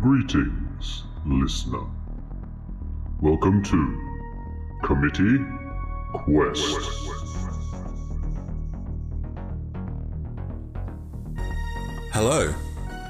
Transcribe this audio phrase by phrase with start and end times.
[0.00, 1.84] Greetings, listener.
[3.20, 5.38] Welcome to Committee
[6.12, 6.62] Quest.
[12.12, 12.54] Hello,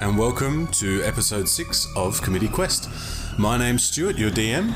[0.00, 2.89] and welcome to episode 6 of Committee Quest.
[3.39, 4.73] My name's Stuart, your DM.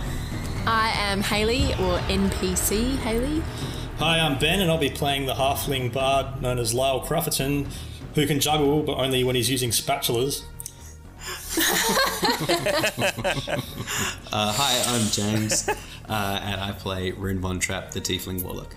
[0.66, 3.42] I am Haley, or NPC Haley.
[3.96, 7.72] Hi, I'm Ben, and I'll be playing the halfling bard known as Lyle Crufferton,
[8.14, 10.42] who can juggle, but only when he's using spatulas.
[14.32, 18.74] Uh, hi, I'm James, uh, and I play Rune Von Trapp, the Tiefling Warlock.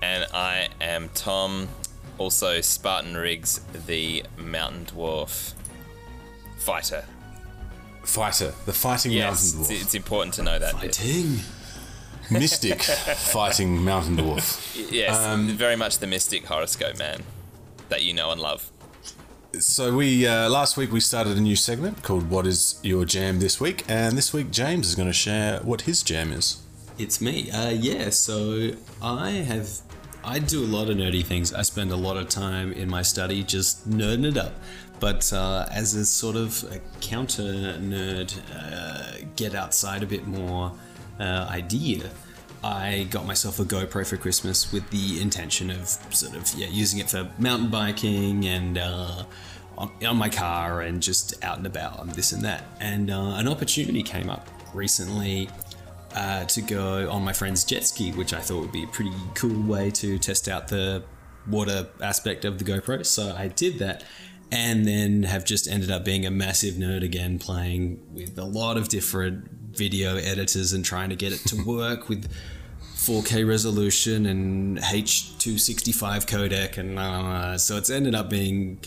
[0.00, 1.68] And I am Tom,
[2.18, 5.54] also Spartan Riggs, the mountain dwarf
[6.58, 7.04] fighter.
[8.04, 9.82] Fighter, the fighting Yes, mountain dwarf.
[9.82, 10.80] it's important to know that.
[10.80, 10.98] bit.
[12.30, 14.88] Mystic fighting mountain dwarf.
[14.90, 17.24] Yes, Um, very much the mystic horoscope man
[17.88, 18.70] that you know and love.
[19.58, 23.38] So we uh, last week we started a new segment called "What is your jam
[23.38, 26.62] this week?" and this week James is going to share what his jam is.
[26.98, 27.50] It's me.
[27.50, 28.70] Uh, yeah, so
[29.02, 29.68] I have.
[30.24, 31.52] I do a lot of nerdy things.
[31.52, 34.54] I spend a lot of time in my study just nerding it up.
[35.00, 40.72] But uh, as a sort of a counter nerd, uh, get outside a bit more
[41.20, 42.08] uh, idea,
[42.64, 47.00] I got myself a GoPro for Christmas with the intention of sort of yeah using
[47.00, 49.24] it for mountain biking and uh,
[49.76, 52.64] on, on my car and just out and about and this and that.
[52.80, 55.48] And uh, an opportunity came up recently
[56.14, 59.12] uh, to go on my friend's jet ski, which I thought would be a pretty
[59.34, 61.02] cool way to test out the
[61.48, 63.04] water aspect of the GoPro.
[63.04, 64.04] So I did that.
[64.50, 68.76] And then have just ended up being a massive nerd again, playing with a lot
[68.76, 72.30] of different video editors and trying to get it to work with
[72.96, 78.78] 4K resolution and H265 codec, and uh, so it's ended up being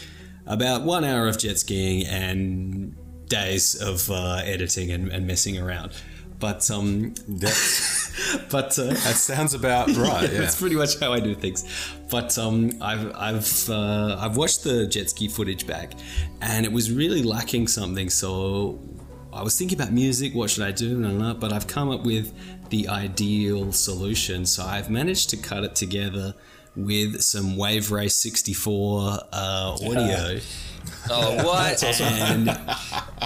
[0.45, 2.95] about one hour of jet skiing and
[3.28, 5.91] days of uh, editing and, and messing around.
[6.40, 10.29] But um, That's, but uh, that sounds about right.
[10.31, 10.40] Yeah.
[10.41, 11.63] that's pretty much how I do things.
[12.09, 15.94] But um, I've I've uh, I've watched the jet ski footage back,
[16.41, 18.09] and it was really lacking something.
[18.09, 18.79] So
[19.35, 20.34] I was thinking about music.
[20.34, 20.97] What should I do?
[20.97, 22.34] Blah, blah, blah, But I've come up with
[22.69, 24.46] the ideal solution.
[24.46, 26.34] So I've managed to cut it together
[26.75, 30.40] with some Wave Race 64 uh, audio.
[31.09, 31.84] Oh, what?
[32.01, 32.50] And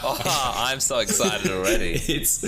[0.04, 1.92] oh, I'm so excited already.
[2.08, 2.44] it's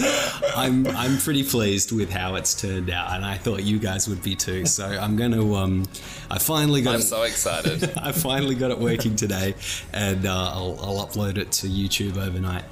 [0.56, 4.22] I'm I'm pretty pleased with how it's turned out, and I thought you guys would
[4.24, 4.66] be too.
[4.66, 5.86] So I'm gonna um,
[6.30, 7.92] I finally got I'm it, so excited.
[7.98, 9.56] I finally got it working today,
[9.94, 12.64] and uh, I'll I'll upload it to YouTube overnight,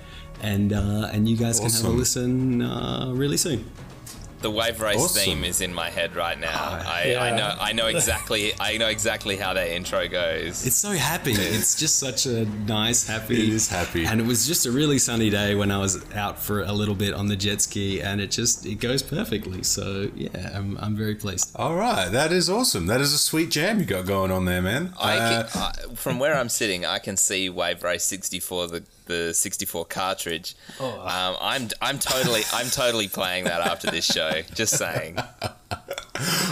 [0.42, 3.66] and uh, and you guys can have a listen uh, really soon.
[4.42, 5.22] The wave race Awesome.
[5.22, 6.48] theme is in my head right now.
[6.88, 7.36] I, I Yeah.
[7.36, 10.66] know I know exactly I know exactly how that intro goes.
[10.66, 11.34] It's so happy.
[11.34, 13.48] It's just such a nice, happy.
[13.50, 14.06] It is happy.
[14.06, 16.96] And it was just a really sunny day when I was out for a little
[16.96, 19.62] bit on the jet ski, and it just it goes perfectly.
[19.62, 21.52] So yeah, I'm, I'm very pleased.
[21.58, 22.88] All right, that is awesome.
[22.88, 24.94] That is a sweet jam you got going on there, man.
[24.98, 28.84] I Uh, can, I, from where I'm sitting, I can see Wave Race 64, the
[29.10, 30.56] the 64 cartridge.
[30.80, 31.02] Oh.
[31.02, 34.42] Um, I'm I'm totally I'm totally playing that after this show.
[34.56, 35.18] Just saying.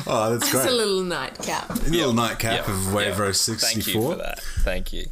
[0.08, 0.68] oh, that's It's great.
[0.68, 1.70] a little nightcap.
[1.70, 3.22] A little nightcap Yeah, of Wave yeah.
[3.24, 3.62] Race 64.
[3.72, 4.40] Thank you for that.
[4.64, 5.06] Thank you.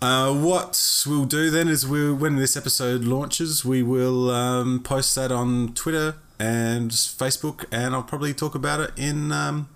[0.00, 5.14] Uh, what we'll do then is we'll, when this episode launches, we will um, post
[5.14, 9.68] that on Twitter and Facebook, and I'll probably talk about it in um,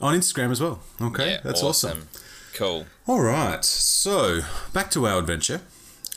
[0.00, 0.80] on Instagram as well.
[1.00, 2.08] Okay, Yeah, that's awesome.
[2.52, 2.86] Cool.
[3.06, 4.40] All right, so
[4.72, 5.60] back to our adventure.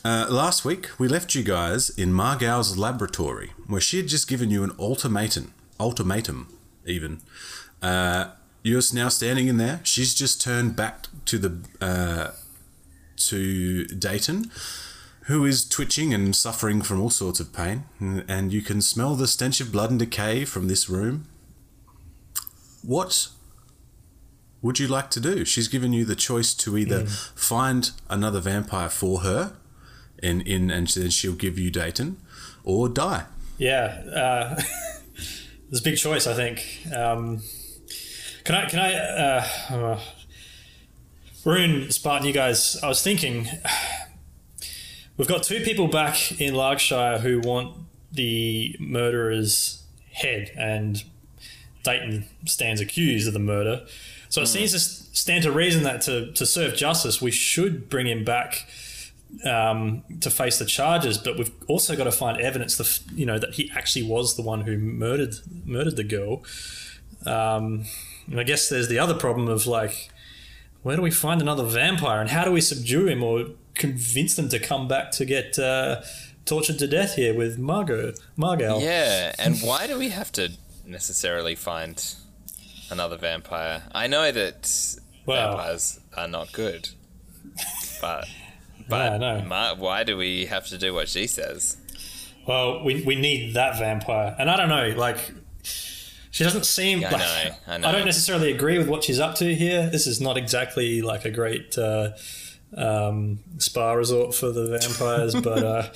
[0.04, 4.50] Uh, last week, we left you guys in Margau's laboratory, where she had just given
[4.50, 5.52] you an ultimatum.
[5.80, 6.48] Ultimatum,
[6.86, 7.20] even.
[7.82, 8.30] Uh,
[8.62, 9.80] you're now standing in there.
[9.84, 12.30] She's just turned back to the uh,
[13.16, 14.50] to Dayton,
[15.22, 19.14] who is twitching and suffering from all sorts of pain, and- and you can smell
[19.16, 21.26] the stench of blood and decay from this room.
[22.82, 23.28] What
[24.62, 25.44] would you like to do?
[25.44, 29.54] She's given you the choice to either find another vampire for her,
[30.22, 32.20] in in and then she'll give you Dayton,
[32.64, 33.24] or die.
[33.58, 34.54] Yeah, uh,
[35.70, 36.26] there's a big choice.
[36.26, 36.64] I think.
[36.94, 37.42] Um,
[38.44, 38.68] can I?
[38.68, 38.94] Can I?
[38.94, 40.00] Uh, uh,
[41.44, 42.78] Rune, Spartan, you guys.
[42.82, 43.48] I was thinking,
[45.16, 47.76] we've got two people back in Larkshire who want
[48.12, 49.82] the murderer's
[50.12, 51.02] head, and
[51.84, 53.86] Dayton stands accused of the murder.
[54.28, 58.06] So it seems to stand to reason that to, to serve justice, we should bring
[58.06, 58.66] him back
[59.44, 63.38] um, to face the charges, but we've also got to find evidence, the you know,
[63.38, 65.34] that he actually was the one who murdered
[65.64, 66.42] murdered the girl.
[67.26, 67.84] Um,
[68.30, 70.10] and I guess there's the other problem of like,
[70.82, 74.48] where do we find another vampire, and how do we subdue him or convince them
[74.48, 76.00] to come back to get uh,
[76.44, 78.80] tortured to death here with Margot, Margal.
[78.80, 80.52] Yeah, and why do we have to
[80.86, 82.02] necessarily find
[82.90, 83.82] another vampire?
[83.92, 84.96] I know that
[85.26, 86.88] Well- vampires are not good,
[88.00, 88.26] but
[88.88, 89.42] but I know.
[89.42, 91.76] Ma- why do we have to do what she says?
[92.46, 94.34] Well, we, we need that vampire.
[94.38, 95.32] And I don't know, like,
[95.62, 97.18] she doesn't seem I like.
[97.20, 97.92] know, I know.
[97.92, 99.90] don't necessarily agree with what she's up to here.
[99.90, 102.10] This is not exactly like a great uh,
[102.76, 105.62] um, spa resort for the vampires, but.
[105.62, 105.88] Uh,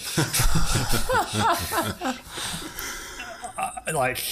[3.94, 4.22] like.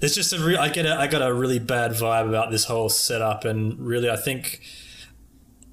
[0.00, 0.58] it's just a real.
[0.58, 0.94] I get a.
[0.94, 4.60] I got a really bad vibe about this whole setup, and really, I think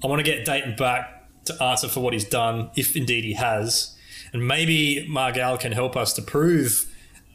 [0.02, 1.19] I want to get Dayton back
[1.50, 3.96] to answer for what he's done, if indeed he has,
[4.32, 6.86] and maybe Margal can help us to prove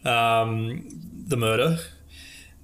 [0.06, 0.88] um,
[1.28, 1.78] the murder.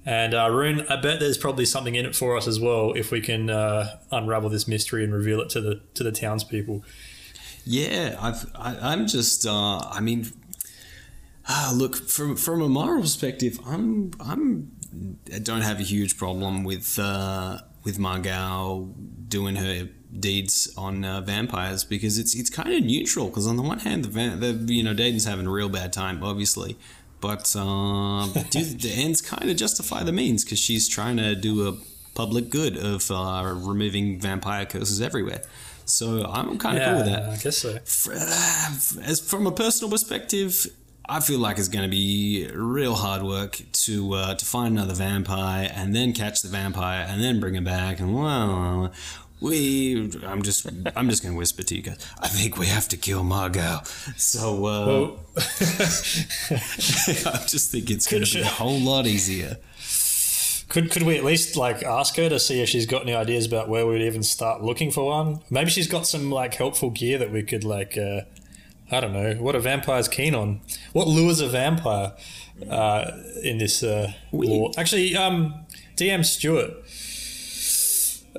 [0.04, 3.12] And uh, Rune, I bet there's probably something in it for us as well if
[3.12, 6.82] we can uh, unravel this mystery and reveal it to the to the townspeople.
[7.64, 9.46] Yeah, I've, I, I'm just.
[9.46, 10.32] Uh, I mean,
[11.48, 14.72] ah, look from from a moral perspective, I'm I'm
[15.32, 18.92] I don't have a huge problem with uh, with Margal
[19.32, 23.26] doing her deeds on uh, vampires because it's it's kind of neutral.
[23.28, 25.92] Because on the one hand, the, van, the you know Dayton's having a real bad
[25.92, 26.76] time, obviously.
[27.20, 31.66] But uh, do the ends kind of justify the means because she's trying to do
[31.66, 31.76] a
[32.14, 35.42] public good of uh, removing vampire curses everywhere.
[35.84, 39.00] So I'm kind of cool with that I guess so.
[39.02, 40.66] as from a personal perspective,
[41.12, 44.94] I feel like it's going to be real hard work to uh, to find another
[44.94, 48.90] vampire and then catch the vampire and then bring him back and well,
[49.38, 50.10] we.
[50.24, 50.66] I'm just
[50.96, 51.98] I'm just going to whisper to you guys.
[52.18, 53.80] I think we have to kill Margot.
[54.16, 55.42] So uh, I
[57.46, 59.58] just think it's going to be a whole lot easier.
[60.70, 63.44] could could we at least like ask her to see if she's got any ideas
[63.44, 65.40] about where we'd even start looking for one?
[65.50, 67.98] Maybe she's got some like helpful gear that we could like.
[67.98, 68.22] Uh,
[68.92, 69.34] I don't know.
[69.34, 70.60] What are vampires keen on?
[70.92, 72.12] What lures a vampire
[72.68, 73.10] uh,
[73.42, 74.70] in this uh, lore?
[74.76, 75.64] Actually, um,
[75.96, 76.74] DM Stuart.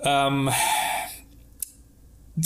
[0.06, 0.50] Um,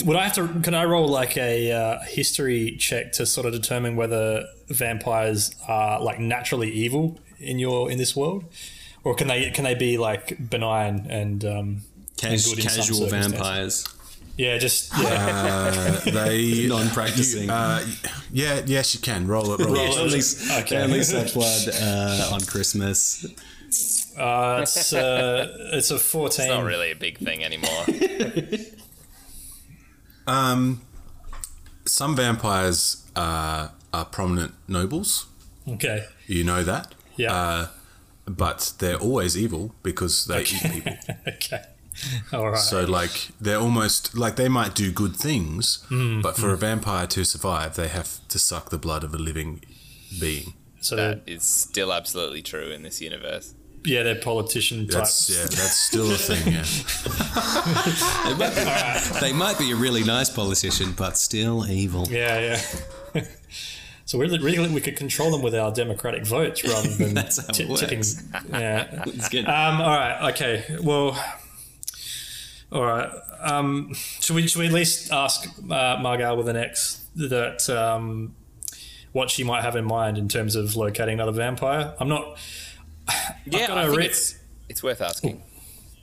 [0.04, 0.48] would I have to?
[0.60, 6.00] Can I roll like a uh, history check to sort of determine whether vampires are
[6.00, 8.44] like naturally evil in your in this world,
[9.04, 11.82] or can they can they be like benign and um,
[12.18, 13.86] Cas- and good in some casual vampires,
[14.38, 16.00] Yeah, just yeah.
[16.06, 17.50] Uh, they non-practicing.
[17.50, 17.84] Uh,
[18.32, 19.58] yeah, yes, you can roll it.
[19.60, 19.90] Roll Roll it.
[19.90, 19.98] it.
[20.06, 20.76] At least, Okay.
[20.76, 23.24] at least that's blood uh, on Christmas.
[24.16, 26.46] uh, it's uh, it's a fourteen.
[26.46, 27.84] It's not really a big thing anymore.
[30.26, 30.82] Um,
[31.86, 35.26] some vampires are, are prominent nobles.
[35.66, 36.04] Okay.
[36.26, 36.94] You know that.
[37.16, 37.32] Yeah.
[37.32, 37.66] Uh,
[38.26, 40.92] but they're always evil because they eat people.
[41.26, 41.62] okay.
[42.32, 42.58] All right.
[42.58, 46.20] So like they're almost like they might do good things, Hmm.
[46.20, 49.62] but for a vampire to survive, they have to suck the blood of a living
[50.20, 50.54] being.
[50.80, 53.54] so that is still absolutely true in this universe.
[53.84, 56.52] yeah, they're politician That's yeah, that's still a thing.
[56.52, 56.64] Yeah.
[59.20, 62.06] They might be a really nice politician, but still evil.
[62.10, 62.60] Yeah,
[63.14, 63.24] yeah.
[64.04, 67.62] so really, really, we could control them with our democratic votes rather than That's how
[67.64, 67.80] it works.
[67.80, 68.02] tipping.
[68.50, 69.04] Yeah.
[69.06, 69.46] It's good.
[69.46, 70.30] Um, all right.
[70.32, 70.64] Okay.
[70.82, 71.12] Well.
[72.70, 73.10] All right.
[73.40, 78.34] Um, should we should we at least ask uh, Margal with an X that um,
[79.12, 81.94] what she might have in mind in terms of locating another vampire?
[81.98, 82.38] I'm not.
[83.46, 85.42] Yeah, I think re- it's it's worth asking.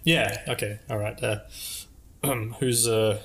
[0.03, 0.41] Yeah.
[0.47, 0.79] Okay.
[0.89, 1.21] All right.
[1.21, 1.39] Uh,
[2.23, 3.21] um, who's uh,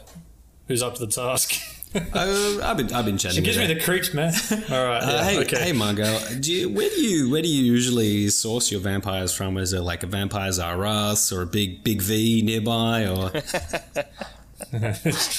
[0.69, 1.55] who's up to the task?
[2.15, 3.43] Uh, I've been I've been chatting.
[3.43, 3.79] It gives with me her.
[3.81, 4.33] the creeps, man.
[4.71, 5.03] All right.
[5.03, 5.57] Uh, yeah, hey, okay.
[5.65, 6.21] hey, Margot.
[6.39, 9.59] Do you, where do you where do you usually source your vampires from?
[9.59, 13.33] Is it like a Vampires R Us or a big big V nearby, or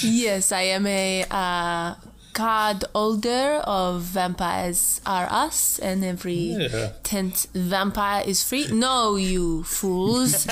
[0.01, 1.96] Yes, I am a uh,
[2.34, 6.91] card holder of Vampires Are Us, and every Yeah.
[7.03, 8.67] tenth vampire is free.
[8.72, 10.48] No, you fools!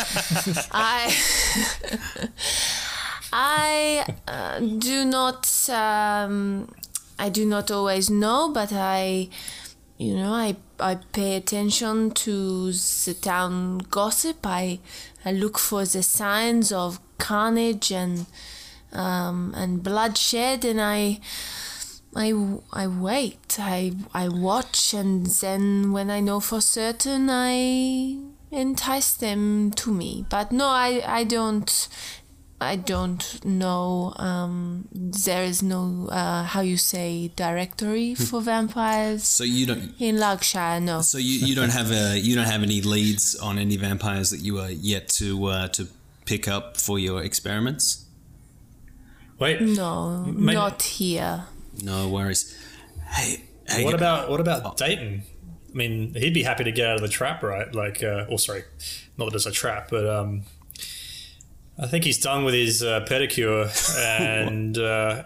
[0.71, 1.13] I
[3.31, 6.69] I uh, do not um,
[7.17, 9.29] I do not always know, but I
[9.97, 14.37] you know I I pay attention to the town gossip.
[14.45, 14.79] I
[15.25, 18.25] I look for the signs of carnage and
[18.91, 21.19] um, and bloodshed, and I.
[22.15, 22.33] I,
[22.73, 28.17] I wait, I, I watch, and then when I know for certain, I
[28.49, 30.25] entice them to me.
[30.27, 31.87] But no, I, I don't,
[32.61, 34.13] I don't know.
[34.17, 40.17] Um, there is no, uh, how you say, directory for vampires so you don't in
[40.19, 40.79] Lagshire.
[40.81, 41.01] No.
[41.01, 44.39] so you, you don't have a you don't have any leads on any vampires that
[44.41, 45.87] you are yet to uh, to
[46.25, 48.05] pick up for your experiments.
[49.39, 51.45] Wait, No, Maybe- not here.
[51.81, 52.57] No worries.
[53.09, 53.85] Hey, hey.
[53.85, 55.23] what about what about Dayton?
[55.71, 57.73] I mean, he'd be happy to get out of the trap, right?
[57.73, 58.63] Like, uh, oh, sorry,
[59.17, 60.43] not that it's a trap, but um,
[61.81, 65.23] I think he's done with his uh, pedicure, and uh,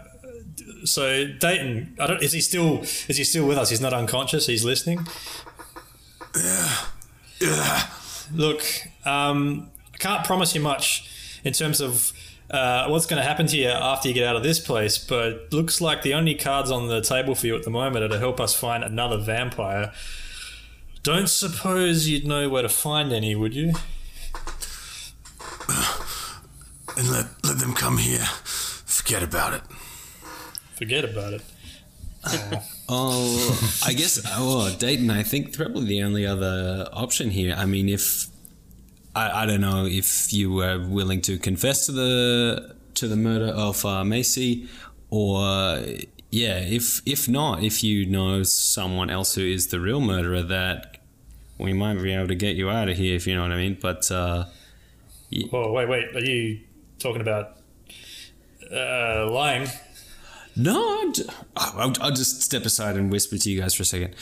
[0.84, 2.22] so Dayton, I don't.
[2.22, 2.82] Is he still?
[2.82, 3.70] Is he still with us?
[3.70, 4.46] He's not unconscious.
[4.46, 5.06] He's listening.
[7.40, 7.86] Yeah.
[8.32, 8.62] Look,
[9.04, 12.12] um, I can't promise you much in terms of
[12.50, 15.52] uh, what's going to happen to you after you get out of this place, but
[15.52, 18.18] looks like the only cards on the table for you at the moment are to
[18.18, 19.92] help us find another vampire.
[21.02, 23.72] Don't suppose you'd know where to find any, would you?
[26.96, 28.24] And let, let them come here.
[28.44, 29.62] Forget about it.
[30.76, 31.42] Forget about it.
[32.86, 34.20] Oh, I guess.
[34.36, 35.08] Oh, Dayton.
[35.08, 37.54] I think probably the only other option here.
[37.56, 38.26] I mean, if
[39.16, 43.46] I, I don't know if you were willing to confess to the to the murder
[43.46, 44.68] of uh, Macy,
[45.08, 45.82] or
[46.30, 50.98] yeah, if if not, if you know someone else who is the real murderer, that
[51.56, 53.16] we might be able to get you out of here.
[53.16, 53.78] If you know what I mean.
[53.80, 54.44] But uh,
[55.50, 56.14] Whoa, wait, wait.
[56.14, 56.60] Are you
[57.04, 57.58] talking about
[58.72, 59.68] uh, lying?
[60.56, 61.24] No, I'm j-
[61.56, 64.14] I'll, I'll just step aside and whisper to you guys for a second.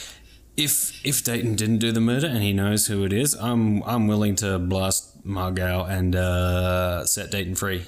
[0.57, 4.09] If if Dayton didn't do the murder and he knows who it is, I'm I'm
[4.09, 7.87] willing to blast Margao and uh, set Dayton free.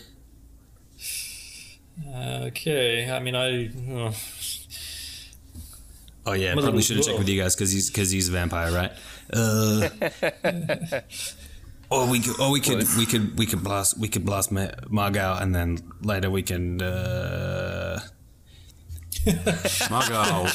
[2.17, 3.71] Okay, I mean, I.
[3.91, 4.15] oh,
[6.27, 8.33] Oh yeah, I'm probably should have checked with you guys because he's because he's a
[8.33, 8.93] vampire, right?
[9.31, 9.89] Uh,
[11.95, 14.75] or we could, or we could we could we could blast we could blast Ma-
[14.91, 16.81] Margao and then later we can.
[16.83, 18.01] Uh,
[19.91, 20.49] Margot.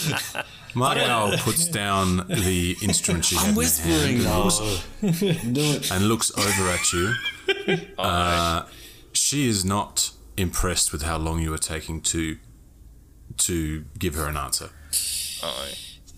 [0.75, 6.69] Margot puts down the instrument she had in her hand and looks, and looks over
[6.69, 7.13] at you.
[7.97, 8.65] Uh,
[9.11, 12.37] she is not impressed with how long you are taking to
[13.37, 14.69] to give her an answer.
[15.43, 15.67] Oh,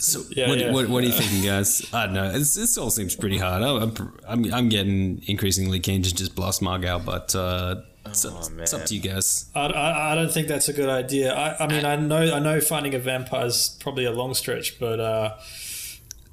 [0.02, 0.72] So Yeah, what, yeah.
[0.72, 1.88] what, what are you thinking, guys?
[1.94, 2.32] I don't know.
[2.34, 3.62] It's, this all seems pretty hard.
[3.64, 8.74] I'm, I'm, I'm getting increasingly keen to just blast Margao, but uh, it's, up- it's
[8.74, 9.46] up to you guys.
[9.54, 11.34] I, I, I don't think that's a good idea.
[11.34, 14.80] I, I mean, I know I know finding a vampire is probably a long stretch,
[14.80, 15.38] but uh,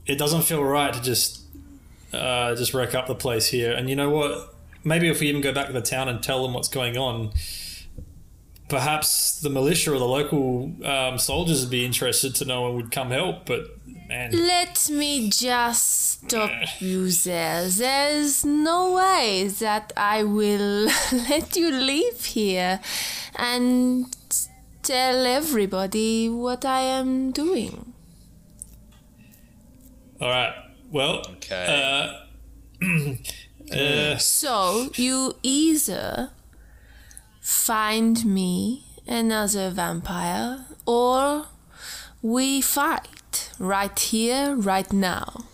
[0.07, 1.43] it doesn't feel right to just
[2.13, 3.73] uh, just wreck up the place here.
[3.73, 4.55] And you know what?
[4.85, 7.33] Maybe if we even go back to the town and tell them what's going on,
[8.69, 12.91] perhaps the militia or the local um, soldiers would be interested to know and would
[12.93, 13.47] come help.
[13.47, 13.63] But
[14.09, 17.69] man, Let me just stop you there.
[17.69, 22.81] There's no way that I will let you leave here
[23.37, 24.15] and
[24.83, 27.93] tell everybody what I am doing.
[30.21, 30.55] all right.
[30.91, 32.11] Well, okay.
[32.83, 32.85] uh,
[33.73, 36.31] uh, So you either
[37.49, 41.47] find me another vampire or
[42.21, 45.45] we fight right here, right now.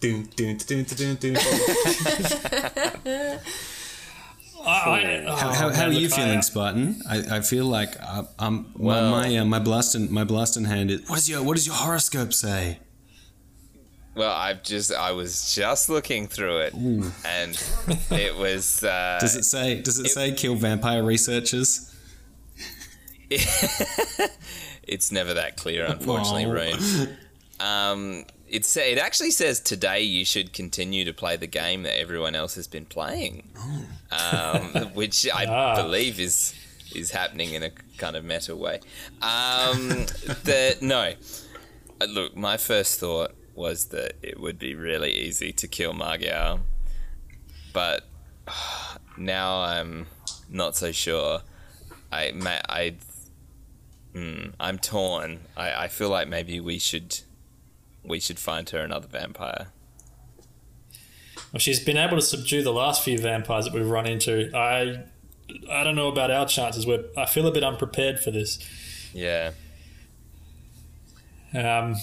[4.64, 7.02] I, I, oh, How, how, how are you feeling, uh, Spartan?
[7.08, 10.24] I, I feel like uh, um, I, I'm Well- my my, uh, my blasting my
[10.24, 10.90] blasting hand.
[10.90, 12.78] Is, what is your what does your horoscope say?
[14.14, 17.62] Well, I've just I was just looking through it, and
[18.10, 18.82] it was.
[18.92, 21.88] Uh, Does it say does it, say kill vampire researchers?
[24.86, 26.50] it's never that clear, unfortunately, Oh.
[26.50, 27.16] Rune.
[27.60, 31.96] Um, it sa- it actually says today you should continue to play the game that
[31.98, 33.48] everyone else has been playing,
[34.10, 34.60] um,
[34.94, 35.82] which I Ah.
[35.82, 36.54] believe is
[36.94, 38.80] is happening in a kind of meta way.
[39.22, 40.06] Um,
[40.44, 41.14] the no,
[42.00, 46.60] Uh, look, my first thought was that it would be really easy to kill Margao,
[47.72, 48.04] but
[49.16, 50.06] now I'm
[50.50, 51.40] not so sure.
[52.10, 52.32] I
[52.68, 52.96] I
[54.14, 55.40] Mm, I'm torn.
[55.56, 57.20] I, I feel like maybe we should
[58.04, 59.68] we should find her another vampire.
[61.52, 64.50] Well, she's been able to subdue the last few vampires that we've run into.
[64.54, 65.04] I
[65.70, 66.86] I don't know about our chances.
[66.86, 68.58] We're, I feel a bit unprepared for this.
[69.14, 69.52] Yeah,
[71.54, 71.96] Um,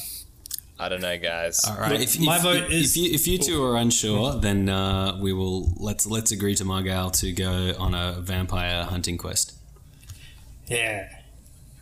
[0.80, 1.66] I don't know, guys.
[1.66, 1.92] All right.
[1.92, 5.18] Look, if, my if, vote if, is- you if you two are unsure, then uh,
[5.22, 9.54] we will let's let's agree to Margal to go on a vampire hunting quest.
[10.68, 11.10] yeah.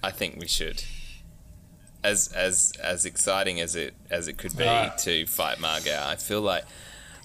[0.04, 0.84] I think we should.
[2.04, 4.98] As as as exciting as it as it could be Alright.
[5.00, 6.64] to fight Margal, I feel like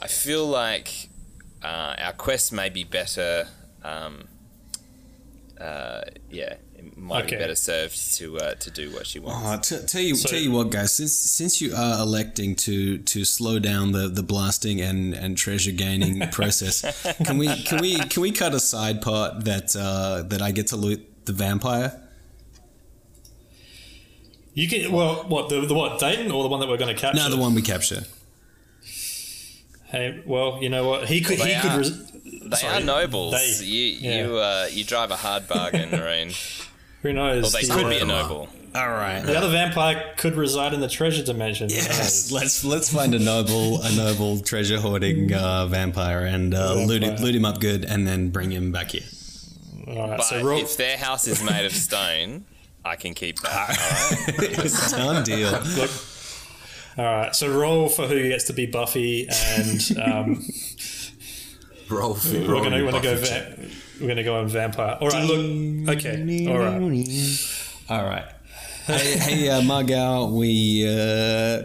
[0.00, 1.08] I feel like
[1.62, 3.48] uh, our quest may be better
[3.84, 4.24] um,
[5.60, 6.00] uh,
[6.30, 7.36] yeah, it might Okay.
[7.36, 9.72] be better served to uh, to do what she wants.
[9.72, 10.92] Oh, t- tell you, So- tell you what, guys.
[10.94, 15.72] Since since you are electing to to slow down the, the blasting and, and treasure
[15.72, 16.82] gaining process,
[17.24, 20.68] can we can we can we cut a side part that uh, that I get
[20.68, 21.98] to loot the vampire?
[24.54, 27.00] You can well, what the, the what Dayton or the one that we're going to
[27.00, 27.18] capture?
[27.22, 28.04] No, the one we capture.
[29.86, 31.08] Hey, well, you know what?
[31.08, 31.38] He could.
[31.38, 31.70] Well, he they could.
[31.70, 32.12] are- Res-
[32.50, 33.32] They sorry, are nobles.
[33.60, 34.26] they- you yeah.
[34.26, 36.32] you uh, you drive a hard bargain, Marine.
[37.02, 37.54] Who knows?
[37.54, 38.48] Or they could be a noble.
[38.74, 39.20] All right.
[39.20, 41.68] The other vampire could reside in the treasure dimension.
[41.68, 42.32] Yes, knows?
[42.32, 47.10] let's let's find a noble a noble treasure hoarding uh, vampire and uh, loot him
[47.10, 47.26] Vampire.
[47.26, 49.02] loot him up good and then bring him back here.
[49.86, 52.46] All right, But so roll, if their house is made of stone,
[52.84, 53.76] I can keep that.
[54.38, 55.50] it's a done deal.
[55.76, 55.90] look.
[56.96, 60.44] All right, so roll for who gets to be Buffy, and um,
[61.90, 63.48] Roll for we're gonna your we're gonna go Buffy check.
[63.56, 63.68] va-
[64.02, 64.98] we're gonna go on vampire.
[65.00, 65.96] All right, look.
[65.96, 67.38] Okay, all right.
[67.88, 68.24] All right.
[68.86, 71.62] Hey, hey uh, Margal, we uh,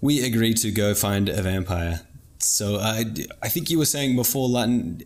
[0.00, 2.00] we agreed to go find a vampire.
[2.38, 3.04] So I,
[3.42, 5.02] I think you were saying before, Lighten,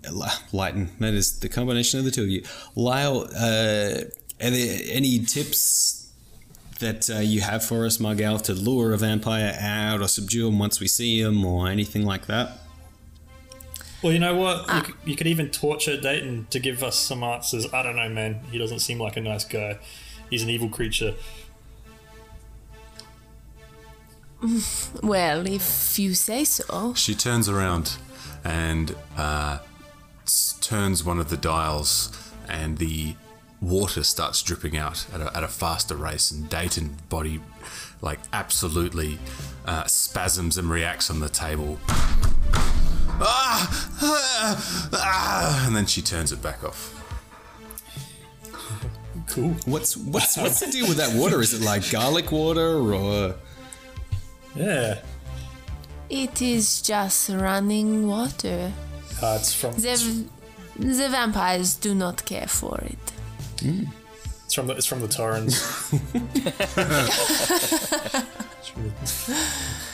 [0.52, 2.44] Lighten, that is the combination of the two of you.
[2.76, 4.04] Lyle, uh,
[4.40, 6.12] are there any tips
[6.78, 10.58] that uh, you have for us, Margal, to lure a vampire out or subdue him
[10.58, 12.58] once we see him or anything like that?
[14.04, 14.68] Well, you know what?
[14.68, 17.72] You, could, you could even torture Dayton to give us some answers.
[17.72, 18.40] I don't know, man.
[18.52, 19.78] He doesn't seem like a nice guy.
[20.28, 21.14] He's an evil creature.
[25.02, 26.92] Well, if you say so.
[26.92, 27.96] She turns around
[28.44, 29.60] and uh,
[30.60, 32.12] turns one of the dials,
[32.46, 33.14] and the
[33.62, 36.30] water starts dripping out at a, at a faster race.
[36.30, 37.40] And Dayton's body,
[38.02, 39.18] like, absolutely
[39.64, 41.78] uh, spasms and reacts on the table.
[43.20, 43.90] Ah!
[44.02, 44.88] Ah!
[44.92, 45.66] Ah!
[45.66, 46.90] And then she turns it back off.
[49.28, 49.54] Cool.
[49.64, 51.40] What's what's what's the deal with that water?
[51.40, 53.34] Is it like garlic water or?
[54.54, 55.00] Yeah.
[56.10, 58.72] It is just running water.
[59.22, 60.26] Uh, it's from The,
[60.78, 63.12] the vampires do not care for it.
[64.44, 65.54] it's from the it's from the Torrens.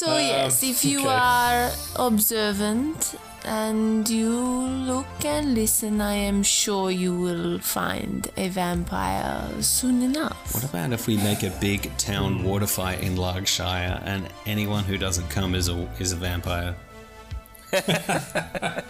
[0.00, 1.08] So, yes, um, if you okay.
[1.08, 9.46] are observant and you look and listen, I am sure you will find a vampire
[9.60, 10.54] soon enough.
[10.54, 14.96] What about if we make a big town water fight in Largshire and anyone who
[14.96, 16.74] doesn't come is a is a vampire?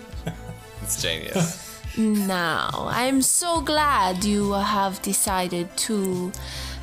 [0.82, 1.70] It's genius.
[1.98, 6.30] Now, I'm so glad you have decided to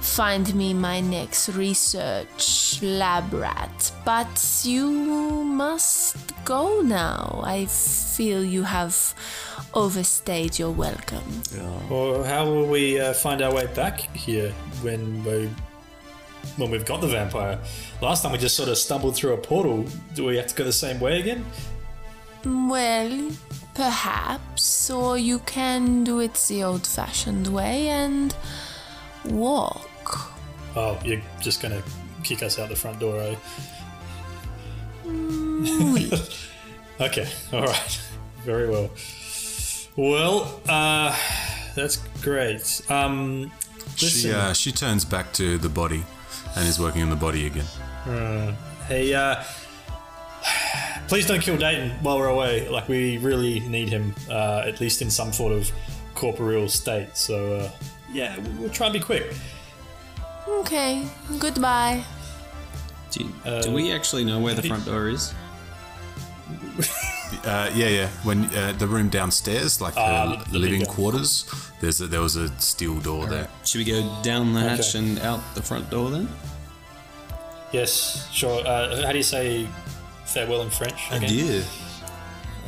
[0.07, 4.89] find me my next research lab rat, but you
[5.43, 7.41] must go now.
[7.43, 9.13] I feel you have
[9.73, 11.43] overstayed your welcome.
[11.89, 15.49] well, how will we uh, find our way back here when we
[16.55, 17.59] when we've got the vampire?
[18.01, 19.85] Last time we just sort of stumbled through a portal.
[20.15, 21.45] Do we have to go the same way again?
[22.45, 23.31] Well,
[23.75, 28.33] perhaps, or you can do it the old fashioned way and
[29.25, 29.87] walk.
[30.75, 31.81] Oh, you're just gonna
[32.23, 33.35] kick us out the front door, eh?
[35.05, 36.11] Oui.
[36.99, 38.01] Okay, all right,
[38.43, 38.89] very well.
[39.95, 41.15] Well, uh,
[41.75, 42.81] that's great.
[42.89, 43.51] Um,
[43.95, 46.03] She, uh, she turns back to the body
[46.55, 47.65] and is working on the body again.
[48.87, 49.43] hey, uh,
[51.07, 52.67] please don't kill Dayton while we're away.
[52.67, 55.71] Like we really need him, uh, at least in some sort of
[56.15, 57.15] corporeal state.
[57.15, 57.71] So, uh,
[58.11, 59.35] yeah, we'll, we'll try and be quick.
[60.47, 61.05] Okay,
[61.39, 62.03] goodbye.
[63.11, 65.33] Do, you, do we actually know where the front door is?
[67.43, 68.07] Uh, yeah, yeah.
[68.23, 71.45] When uh, the room downstairs, like the, Ah, the living big quarters,
[71.81, 73.47] there's a, there was a steel door there.
[73.65, 74.99] Should we go down the hatch Okay.
[74.99, 76.29] and out the front door then?
[77.73, 78.65] Yes, sure.
[78.65, 79.67] Uh, how do you say
[80.25, 81.07] farewell in French?
[81.11, 81.23] again?
[81.23, 81.63] Adieu.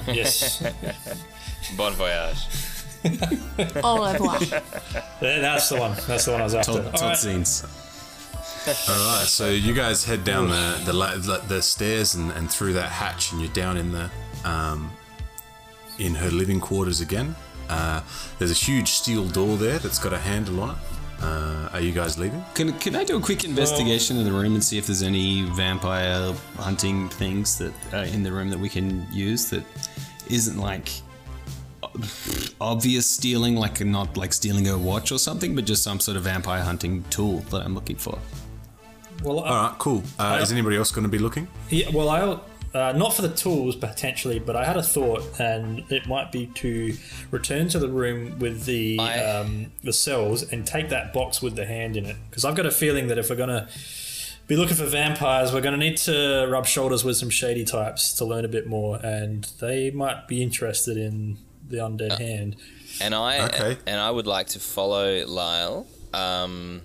[0.07, 0.63] Yes,
[1.77, 2.37] Bon voyage.
[3.83, 4.39] Au revoir.
[5.21, 5.95] that's the one.
[6.07, 6.73] That's the one I was after.
[6.73, 7.17] Todd, Todd right.
[7.17, 7.65] scenes.
[8.67, 12.73] All right, so you guys head down the the, the, the stairs and, and through
[12.73, 14.09] that hatch, and you're down in the
[14.43, 14.91] um,
[15.97, 17.35] in her living quarters again.
[17.69, 18.01] Uh,
[18.37, 20.75] there's a huge steel door there that's got a handle on it.
[21.21, 22.43] Uh, are you guys leaving?
[22.53, 25.43] Can, can I do a quick investigation in the room and see if there's any
[25.43, 29.63] vampire hunting things that are in the room that we can use that
[30.29, 30.89] isn't like
[32.59, 36.23] obvious stealing, like not like stealing a watch or something, but just some sort of
[36.23, 38.17] vampire hunting tool that I'm looking for.
[39.23, 40.03] Well, uh, All right, cool.
[40.17, 41.47] Uh, is anybody else going to be looking?
[41.69, 45.83] Yeah, well, I'll Uh, not for the tools potentially, but I had a thought, and
[45.89, 46.95] it might be to
[47.31, 51.55] return to the room with the I- um, the cells and take that box with
[51.55, 52.15] the hand in it.
[52.29, 53.67] Because I've got a feeling that if we're gonna
[54.47, 58.23] be looking for vampires, we're gonna need to rub shoulders with some shady types to
[58.25, 62.55] learn a bit more, and they might be interested in the undead hand.
[63.01, 63.77] And I Okay.
[63.85, 65.87] and I would like to follow Lyle.
[66.13, 66.81] Um,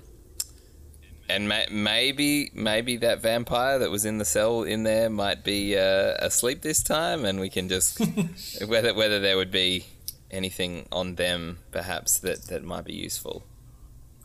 [1.29, 5.77] and ma- maybe maybe that vampire that was in the cell in there might be
[5.77, 7.99] uh, asleep this time, and we can just
[8.67, 9.87] whether whether there would be
[10.31, 13.43] anything on them perhaps that that might be useful.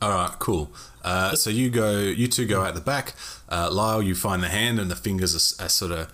[0.02, 0.72] All right, cool.
[1.04, 3.14] Uh, so you go, you two go out the back.
[3.50, 6.12] Uh, Lyle, you find the hand, and the fingers are, are sort of uh,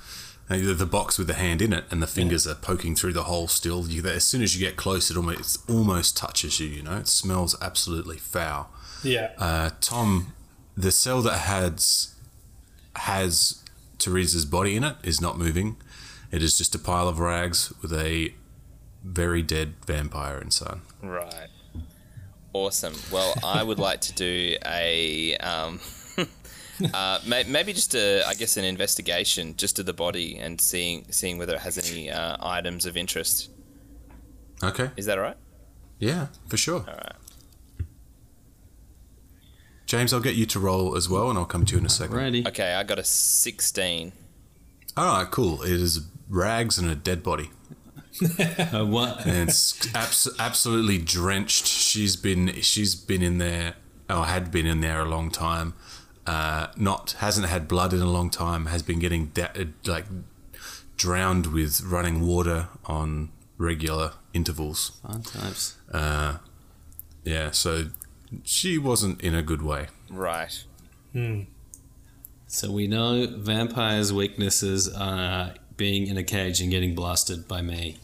[0.48, 3.48] the box with the hand in it, and the fingers are poking through the hole.
[3.48, 6.68] Still, you, as soon as you get close, it almost almost touches you.
[6.68, 8.70] You know, it smells absolutely foul.
[9.04, 9.32] Yeah.
[9.38, 10.34] Uh, Tom,
[10.78, 12.14] the cell that has
[12.96, 13.64] has
[13.98, 15.78] Teresa's body in it is not moving.
[16.32, 18.34] It is just a pile of rags with a
[19.04, 20.80] very dead vampire inside.
[21.02, 21.48] Right.
[22.54, 22.96] Awesome.
[23.12, 25.80] Well, I would like to do a um,
[26.94, 31.06] uh, may, maybe just a, I guess, an investigation just to the body and seeing
[31.12, 33.50] seeing whether it has any uh, items of interest.
[34.64, 34.90] Okay.
[34.98, 35.38] Is that all right?
[36.00, 36.80] Yeah, for sure.
[36.88, 37.16] All right.
[39.86, 41.90] James, I'll get you to roll as well, and I'll come to you in a
[41.90, 42.16] second.
[42.16, 42.48] Righty.
[42.48, 44.14] Okay, I got a sixteen.
[44.98, 45.62] All right, cool.
[45.62, 47.52] It is rags and a dead body,
[48.74, 49.26] Uh, what?
[49.28, 51.68] and it's abs- absolutely drenched.
[51.68, 53.76] She's been she's been in there,
[54.10, 55.74] or had been in there a long time.
[56.26, 58.66] Uh, not hasn't had blood in a long time.
[58.68, 59.54] Has been getting da-
[59.86, 60.06] like
[60.98, 65.00] drowned with running water on regular intervals.
[65.06, 65.78] Fun times.
[65.92, 66.38] Uh,
[67.24, 67.86] yeah, so
[68.44, 69.88] she wasn't in a good way.
[70.10, 70.64] Right.
[71.14, 71.42] Hmm.
[72.48, 77.98] So we know vampires' weaknesses are being in a cage and getting blasted by me.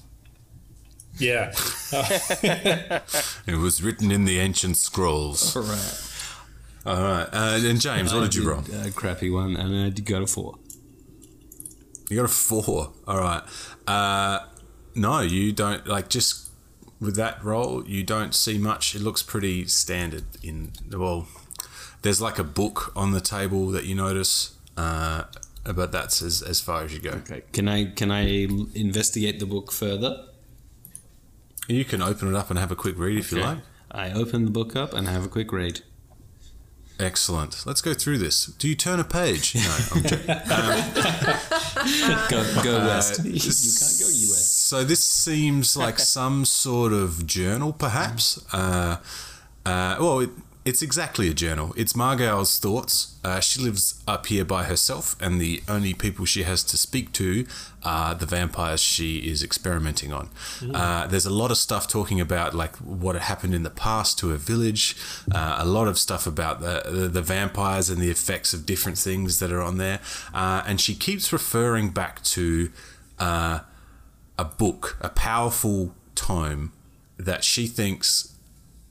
[1.17, 1.53] Yeah.
[3.47, 5.55] It was written in the ancient scrolls.
[5.55, 6.10] All right.
[6.85, 8.63] All right, uh, and James, what did you roll?
[8.83, 10.55] A crappy one, and I did go to four.
[12.09, 12.91] You got a four.
[13.07, 13.43] All right.
[13.87, 14.39] Uh,
[14.95, 16.49] no, you don't like just
[16.99, 17.87] with that roll.
[17.87, 18.95] You don't see much.
[18.95, 20.23] It looks pretty standard.
[20.43, 21.27] In well,
[22.01, 25.23] there's like a book on the table that you notice, uh,
[25.63, 27.11] but that's as as far as you go.
[27.11, 27.43] Okay.
[27.53, 30.25] Can I can I investigate the book further?
[31.67, 33.59] You can open it up and have a quick read if you like.
[33.89, 35.81] I open the book up and have a quick read.
[37.01, 37.65] Excellent.
[37.65, 38.45] Let's go through this.
[38.45, 39.55] Do you turn a page?
[39.55, 40.27] No, I'm joking.
[42.29, 43.19] Go, go west.
[43.19, 44.45] Uh, you can't go US.
[44.45, 48.39] So this seems like some sort of journal, perhaps.
[48.53, 48.97] Uh,
[49.65, 50.29] uh, well, it,
[50.63, 51.73] it's exactly a journal.
[51.75, 53.17] It's Margal's thoughts.
[53.23, 57.11] Uh, she lives up here by herself, and the only people she has to speak
[57.13, 57.47] to
[57.83, 60.29] are the vampires she is experimenting on.
[60.73, 64.19] Uh, there's a lot of stuff talking about like what had happened in the past
[64.19, 64.95] to her village.
[65.33, 68.97] Uh, a lot of stuff about the, the the vampires and the effects of different
[68.97, 69.99] things that are on there.
[70.33, 72.71] Uh, and she keeps referring back to.
[73.17, 73.59] Uh,
[74.39, 76.73] a book, a powerful tome
[77.17, 78.35] that she thinks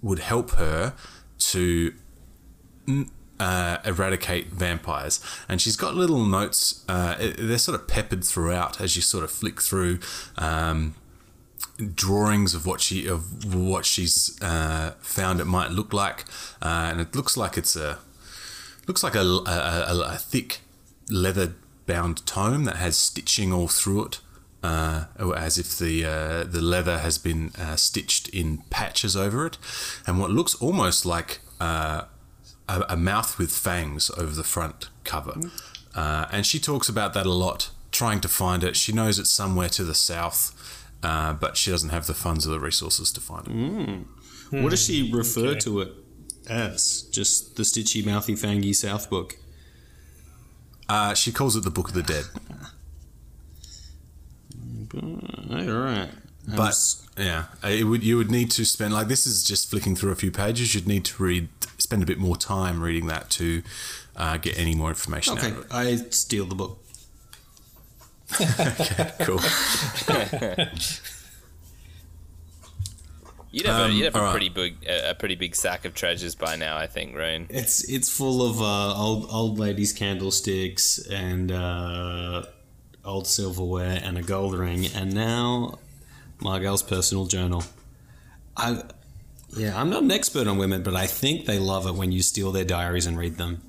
[0.01, 0.95] would help her
[1.41, 1.93] to
[2.87, 5.21] mm, uh, eradicate vampires.
[5.49, 9.31] And she's got little notes, uh, they're sort of peppered throughout as you sort of
[9.31, 9.99] flick through.
[10.37, 10.95] Um,
[11.95, 16.25] drawings of what she of what she's uh, found it might look like,
[16.61, 17.99] uh, and it looks like it's a
[18.87, 20.61] looks like a, a, a, a thick
[21.11, 21.55] leather
[21.87, 24.21] bound tome that has stitching all through it,
[24.63, 25.05] uh,
[25.37, 29.59] as if the uh, the leather has been uh, stitched in patches over it,
[30.07, 32.03] and what looks almost like uh,
[32.69, 35.41] a, a mouth with fangs over the front cover.
[35.95, 38.77] Uh, and she talks about that a lot, trying to find it.
[38.77, 40.55] She knows it's somewhere to the south.
[41.03, 44.63] Uh, but she doesn't have the funds or the resources to find it.
[44.63, 45.93] What does she refer to it
[46.47, 47.09] as?
[47.11, 49.37] Just the stitchy, mouthy, fangy South book.
[50.91, 52.25] Uh, she calls it the Book of the Dead.
[54.95, 56.09] All right.
[56.57, 56.75] But
[57.17, 60.17] yeah, it would you would need to spend like this is just flicking through a
[60.17, 60.75] few pages.
[60.75, 61.49] You'd need to read,
[61.79, 63.63] spend a bit more time reading that to
[64.17, 66.79] uh, get any more information okay, out of I steal the book.
[68.41, 69.41] okay, Cool.
[73.53, 74.31] You'd have, Um, a, you'd have a alright.
[74.33, 77.47] pretty big a, a pretty big sack of treasures by now, I think, Rune.
[77.51, 82.45] It's it's full of uh, old old ladies' candlesticks and uh,
[83.11, 85.79] old silverware and a gold ring, and now
[86.41, 87.65] Margal's personal journal.
[88.57, 88.83] I
[89.57, 92.23] yeah, I'm not an expert on women, but I think they love it when you
[92.23, 93.63] steal their diaries and read them.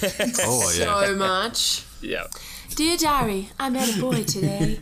[0.40, 1.06] Oh yeah.
[1.06, 1.84] So much.
[2.00, 2.24] Yeah.
[2.74, 4.80] Dear diary, I met a boy today.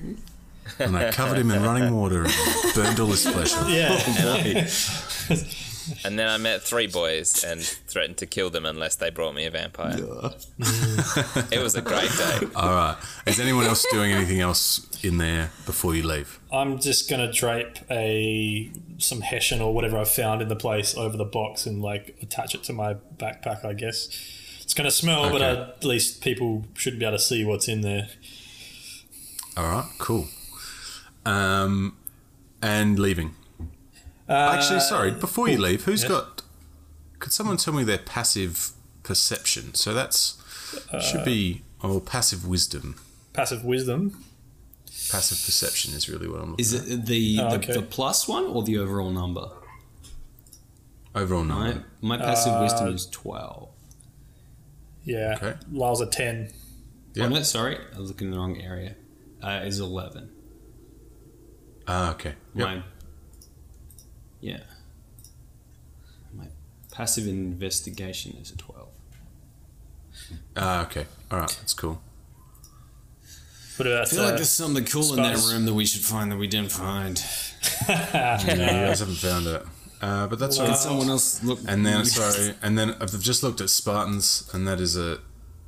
[0.79, 3.69] And I covered him in running water and burned all his flesh off.
[3.69, 3.99] Yeah.
[4.01, 5.37] Oh,
[6.05, 9.45] And then I met three boys and threatened to kill them unless they brought me
[9.47, 9.97] a vampire.
[11.51, 12.47] it was a great day.
[12.55, 12.97] All right.
[13.27, 16.39] Is anyone else doing anything else in there before you leave?
[16.53, 21.17] I'm just gonna drape a some hessian or whatever I found in the place over
[21.17, 23.65] the box and like attach it to my backpack.
[23.65, 24.09] I guess
[24.63, 25.61] it's gonna smell, but Okay.
[25.77, 28.09] at least people should be able to see what's in there.
[29.57, 30.29] All right, cool.
[31.27, 31.97] Um,
[32.63, 33.35] and leaving.
[34.29, 35.11] Actually, sorry.
[35.11, 36.09] Before you leave, who's yeah.
[36.11, 36.43] got?
[37.19, 38.71] Could someone tell me their passive
[39.03, 39.75] perception?
[39.75, 40.39] So that's
[41.01, 42.97] should be or passive wisdom.
[43.33, 44.25] Passive wisdom.
[45.11, 46.89] Passive perception is really what I'm looking Is at.
[46.89, 47.73] it the, Oh, the, okay.
[47.75, 49.49] the plus one or the overall number?
[51.15, 51.85] Overall My, number.
[52.01, 53.69] my passive Uh, wisdom is 12.
[55.05, 55.35] Yeah.
[55.37, 55.55] Okay.
[55.73, 56.53] Lyle's a ten.
[57.15, 57.25] Yeah.
[57.25, 57.77] Oh, no, sorry.
[57.95, 58.95] I was looking in the wrong area.
[59.43, 60.31] Uh, is 11.
[61.89, 62.35] Ah, okay.
[62.55, 62.67] Yep.
[62.67, 62.83] My,
[64.43, 64.61] yeah.
[66.35, 66.47] My
[66.93, 68.89] passive investigation is a 12.
[70.57, 71.07] Ah, okay.
[71.31, 72.03] All right, that's cool.
[73.79, 76.03] What about I feel uh, like there's something cool in that room that we should
[76.03, 77.23] find that we didn't find.
[77.89, 79.63] Yeah, you guys haven't found it,
[80.01, 80.81] uh, but that's all Can right.
[80.83, 81.59] someone else look?
[81.67, 85.19] And then sorry, and then I've just looked at Spartans, and that is a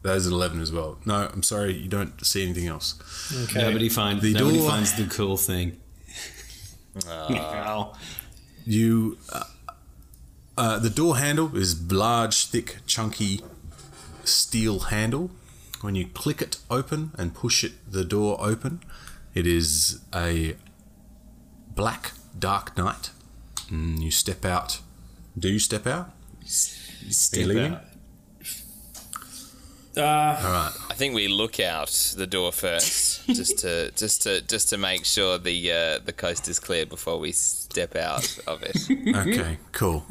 [0.02, 0.98] that is an eleven as well.
[1.06, 2.94] No, I'm sorry, you don't see anything else.
[3.44, 3.60] okay.
[3.62, 5.80] Nobody, find, The nobody door- finds the cool thing.
[7.08, 7.92] Uh,
[8.66, 9.44] You, uh,
[10.56, 13.40] uh, the door handle is large, thick, chunky
[14.24, 15.30] steel handle.
[15.80, 18.80] When you click it open and push it, the door open,
[19.34, 20.56] it is a
[21.74, 23.10] black dark night.
[23.70, 24.80] And you step out.
[25.38, 26.10] Do you step out?
[26.46, 27.72] Step leaving?
[27.74, 27.84] out.
[29.96, 30.72] Uh, All right.
[30.90, 35.04] I think we look out the door first, just to just to just to make
[35.04, 38.76] sure the uh, the coast is clear before we step out of it.
[39.16, 40.06] Okay, cool.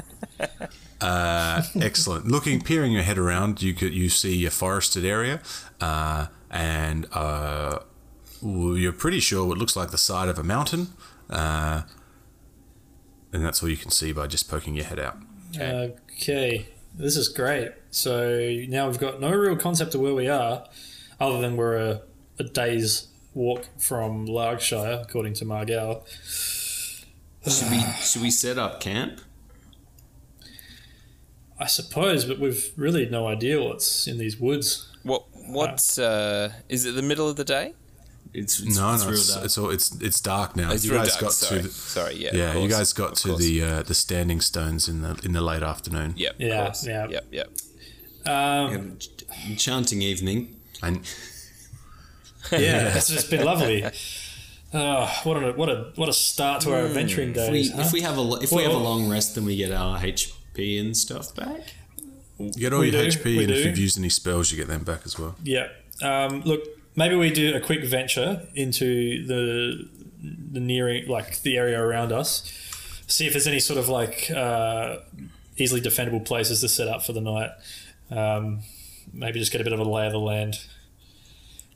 [1.02, 2.28] Uh, excellent.
[2.28, 5.42] Looking, peering your head around, you could you see a forested area,
[5.82, 7.80] uh, and uh,
[8.42, 10.88] you're pretty sure what looks like the side of a mountain,
[11.30, 11.82] uh,
[13.34, 15.18] and that's all you can see by just poking your head out.
[15.60, 16.68] okay.
[16.96, 17.72] This is great.
[17.90, 20.68] So now we've got no real concept of where we are,
[21.20, 22.02] other than we're a,
[22.40, 26.04] a day's walk from Largshire, according to Margal.
[27.46, 29.20] Should we should we set up camp?
[31.60, 34.90] I suppose, but we've really no idea what's in these woods.
[35.04, 37.74] What what's uh, is it the middle of the day?
[38.34, 39.46] It's, it's no, it's no, real it's, dark.
[39.46, 40.72] it's all it's it's dark now.
[40.72, 41.62] It's you real guys dark, got sorry.
[41.62, 43.40] to the, Sorry, yeah, yeah, you guys got of to course.
[43.44, 46.14] the uh, the standing stones in the in the late afternoon.
[46.18, 46.36] Yep.
[46.40, 46.88] Yeah, Of course.
[46.88, 47.08] yeah.
[47.10, 47.26] Yep.
[47.32, 47.50] Yep.
[48.26, 48.98] Um,
[49.48, 50.60] enchanting evening.
[50.82, 51.06] And
[52.52, 53.86] yeah, it's just been lovely.
[54.74, 57.82] Oh, what a what a what a start to our adventuring If we, huh?
[57.82, 60.00] if we have a lo- if we have a long rest, then we get our
[60.00, 61.74] HP and stuff back.
[62.40, 64.58] you get all We your do, HP, we and if you've used any spells, you
[64.58, 65.36] get them back as well.
[65.44, 65.68] Yeah.
[66.02, 66.64] Um, look,
[66.96, 69.88] maybe we do a quick venture into the
[70.52, 72.42] the nearing, like the area around us.
[73.08, 74.98] See if there's any sort of like uh,
[75.58, 77.52] easily defendable places to set up for the night.
[78.10, 78.62] Um,
[79.14, 80.66] maybe just get a bit of a lay of the land.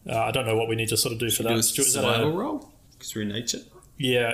[0.10, 1.50] Uh, I don't know what we need to sort of do for that.
[1.50, 3.60] Do a Stuart, that survival a- roll because we're in nature.
[3.98, 4.34] yeah.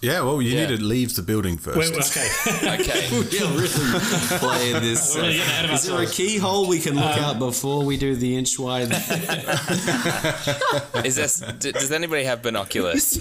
[0.00, 0.66] Yeah, well, you Yeah.
[0.66, 1.76] need to leave the building first.
[1.76, 2.28] Wait, okay.
[2.80, 3.08] Okay.
[3.36, 3.68] Yeah, really
[4.38, 5.16] playing this.
[5.16, 7.96] We're really getting ahead of Is there a keyhole we can look out before we
[7.96, 8.92] do the inch wide?
[11.04, 11.40] Is this?
[11.58, 13.18] d- Does anybody have binoculars?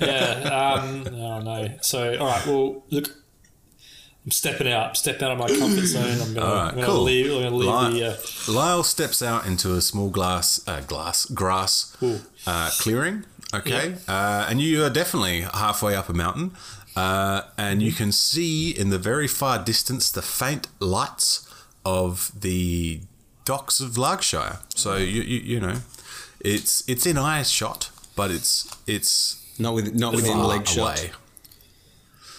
[0.00, 0.80] yeah.
[0.82, 1.68] Um, oh no.
[1.82, 2.46] So all right.
[2.46, 3.08] Well, look.
[4.24, 4.88] I'm stepping out.
[4.90, 6.20] I'm stepping out of my comfort zone.
[6.20, 7.02] I'm gonna, All right, I'm gonna cool.
[7.02, 7.26] leave.
[7.32, 8.04] I'm gonna leave Lyle, the.
[8.04, 11.96] Uh, Lyle steps out into a small glass, uh, glass, grass
[12.46, 13.24] uh, clearing.
[13.54, 16.52] Okay, uh, and you are definitely halfway up a mountain,
[16.96, 21.48] uh, and you can see in the very far distance the faint lights
[21.84, 23.00] of the
[23.44, 24.60] docks of Largshire.
[24.74, 25.78] So you, you, you know,
[26.40, 30.98] it's it's in eye shot, but it's it's not with not within far leg shot.
[31.00, 31.12] away.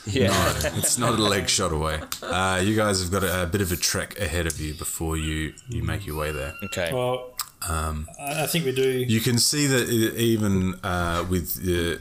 [0.06, 0.28] Yeah.
[0.64, 2.02] No, it's not a leg shot away.
[2.22, 5.18] Uh, you guys have got a, a bit of a trek ahead of you before
[5.18, 6.54] you, you make your way there.
[6.66, 6.92] Okay.
[6.94, 8.90] well, I, I think we do.
[8.90, 12.00] You can see that even uh, with the.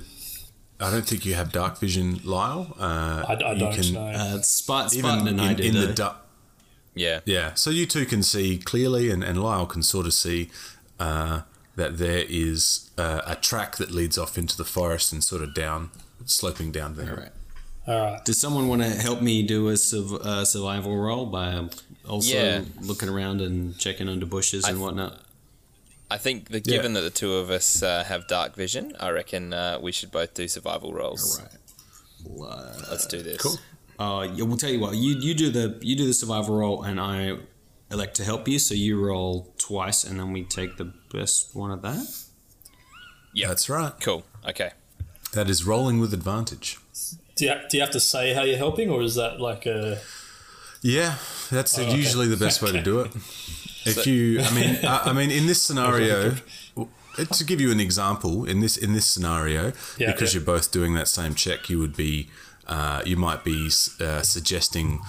[0.81, 2.75] I don't think you have dark vision, Lyle.
[2.79, 4.07] Uh, I, I you don't can- know.
[4.09, 5.93] Uh, Spart, Even Spartan and I in, in the though.
[5.95, 6.17] dark.
[6.95, 7.21] Yeah.
[7.25, 10.51] Yeah, so you two can see clearly, and, and Lyle can sort of see
[11.01, 11.43] uh,
[11.77, 15.55] that there is uh, a track that leads off into the forest and sort of
[15.55, 15.91] down,
[16.27, 17.11] sloping down there.
[17.11, 17.31] All right.
[17.87, 18.25] All right.
[18.25, 21.69] Does someone want to help me do a surv- uh, survival roll by
[22.09, 22.63] also Yeah.
[22.81, 25.21] looking around and checking under bushes and whatnot?
[26.11, 29.53] I think that given that the two of us uh, have dark vision, I reckon
[29.53, 31.41] uh, we should both do survival rolls.
[31.41, 31.51] Right.
[32.25, 33.39] Well, uh, Let's do this.
[33.41, 33.59] Cool.
[33.99, 34.95] Uh, yeah, we'll tell you what.
[34.95, 37.37] You you do the you do the survival roll, and I
[37.91, 38.59] elect to help you.
[38.59, 42.07] So you roll twice, and then we take the best one of that.
[43.35, 43.49] Yeah.
[43.49, 43.93] That's right.
[44.01, 44.25] Cool.
[44.49, 44.73] Okay.
[45.33, 46.79] That is rolling with advantage.
[47.37, 49.99] Do you, do you have to say how you're helping, or is that like a.
[50.83, 51.17] Yeah,
[51.51, 51.95] that's Oh, okay.
[51.97, 53.13] usually the best way to do it.
[53.85, 56.37] If you, I mean, I, I mean, in this scenario,
[57.33, 60.39] to give you an example, in this in this scenario, Yeah, because yeah.
[60.39, 62.29] you're both doing that same check, you would be,
[62.69, 65.01] uh, you might be uh, suggesting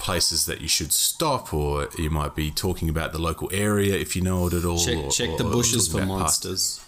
[0.00, 4.16] places that you should stop, or you might be talking about the local area if
[4.16, 4.78] you know it at all.
[4.78, 6.80] Check or- check or- the or bushes for talking about past- monsters.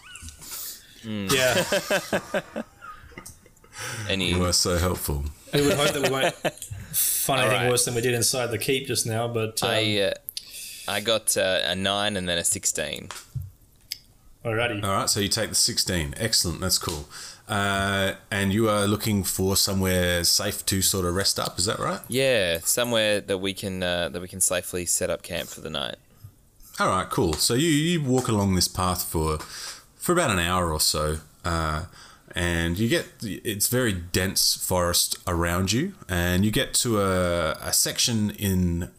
[1.04, 2.62] Yeah.
[4.08, 4.30] Any?
[4.30, 5.24] You are so helpful.
[5.52, 6.34] we would hope that we won't
[6.92, 7.70] find anything Alright.
[7.70, 9.62] worse than we did inside the keep just now, but.
[9.62, 10.12] Um, I uh,
[10.88, 13.08] I got uh, a nine and then a sixteen.
[14.44, 14.82] alrighty.
[14.84, 16.14] All right, so you take the 16.
[16.18, 17.08] Excellent, that's cool.
[17.48, 21.78] Uh, and you are looking for somewhere safe to sort of rest up, is that
[21.78, 22.00] right?
[22.08, 25.70] Yeah, somewhere that we can uh, that we can safely set up camp for the
[25.70, 25.96] night.
[26.78, 27.32] All right, cool.
[27.34, 29.38] So you, you walk along this path for
[29.96, 31.84] for about an hour or so, uh,
[32.36, 37.72] and you get it's very dense forest around you, and you get to a, a
[37.72, 38.90] section in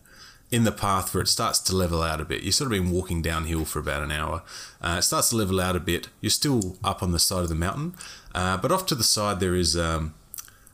[0.50, 2.42] in the path where it starts to level out a bit.
[2.42, 4.42] You've sort of been walking downhill for about an hour.
[4.82, 6.08] Uh, it starts to level out a bit.
[6.20, 7.94] You're still up on the side of the mountain,
[8.34, 10.16] uh, but off to the side there is um,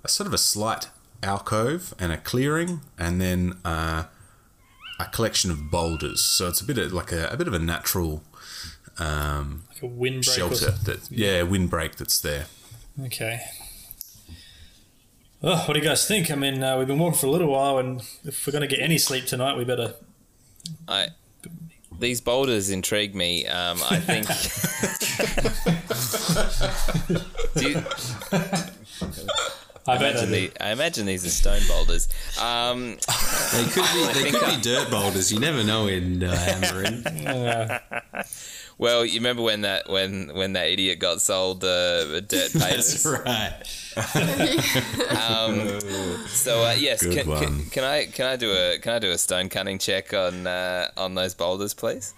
[0.04, 0.88] a sort of a slight
[1.22, 4.06] alcove and a clearing, and then uh,
[5.02, 6.22] a collection of boulders.
[6.22, 8.24] So it's a bit of like a, a bit of a natural
[9.00, 12.46] um, Like a windbreak shelter that yeah windbreak that's there.
[13.06, 13.40] Okay.
[15.46, 16.32] Oh, what do you guys think?
[16.32, 18.68] I mean, uh, we've been walking for a little while, and if we're going to
[18.68, 19.96] get any sleep tonight, we better.
[20.88, 21.08] I
[22.00, 23.46] these boulders intrigue me.
[23.48, 24.28] Um, I think.
[27.56, 27.84] Do you,
[29.86, 32.08] I bet imagine the, I imagine these are stone boulders.
[32.42, 32.98] Um,
[33.52, 35.32] They could be they could be dirt boulders.
[35.32, 37.04] You never know in uh, Amarin.
[38.78, 43.80] Well, you remember when that when when that idiot got sold uh, dirt That's right.
[45.14, 45.80] Um,
[46.28, 49.18] so uh, yes, can, can, can I can I do a can I do a
[49.18, 52.16] stone cutting check on uh, on those boulders, please?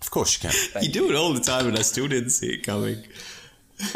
[0.00, 0.82] Of course you can.
[0.82, 3.04] You do it all the time, and I still didn't see it coming.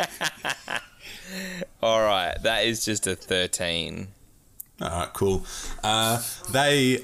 [1.83, 4.09] All right, that is just a thirteen.
[4.81, 5.45] All right, cool.
[5.83, 7.03] Uh, they,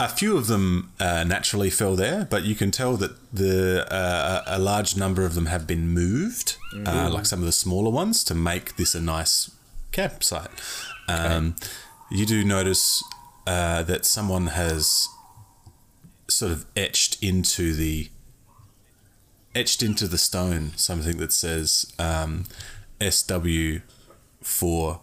[0.00, 4.42] a few of them uh, naturally fell there, but you can tell that the uh,
[4.46, 6.56] a large number of them have been moved,
[6.86, 9.50] uh, like some of the smaller ones, to make this a nice
[9.92, 10.50] campsite.
[11.08, 11.56] Um,
[12.10, 13.02] You do notice
[13.46, 15.08] uh, that someone has
[16.28, 18.08] sort of etched into the
[19.54, 22.44] etched into the stone something that says um,
[23.00, 23.80] SW
[24.42, 25.00] for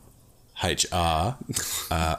[0.63, 1.35] HR
[1.91, 2.15] uh,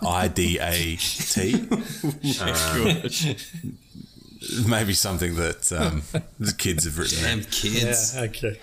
[4.69, 6.03] Maybe something that um,
[6.39, 7.23] the kids have written.
[7.23, 7.51] Damn there.
[7.51, 8.61] kids, Yeah, okay.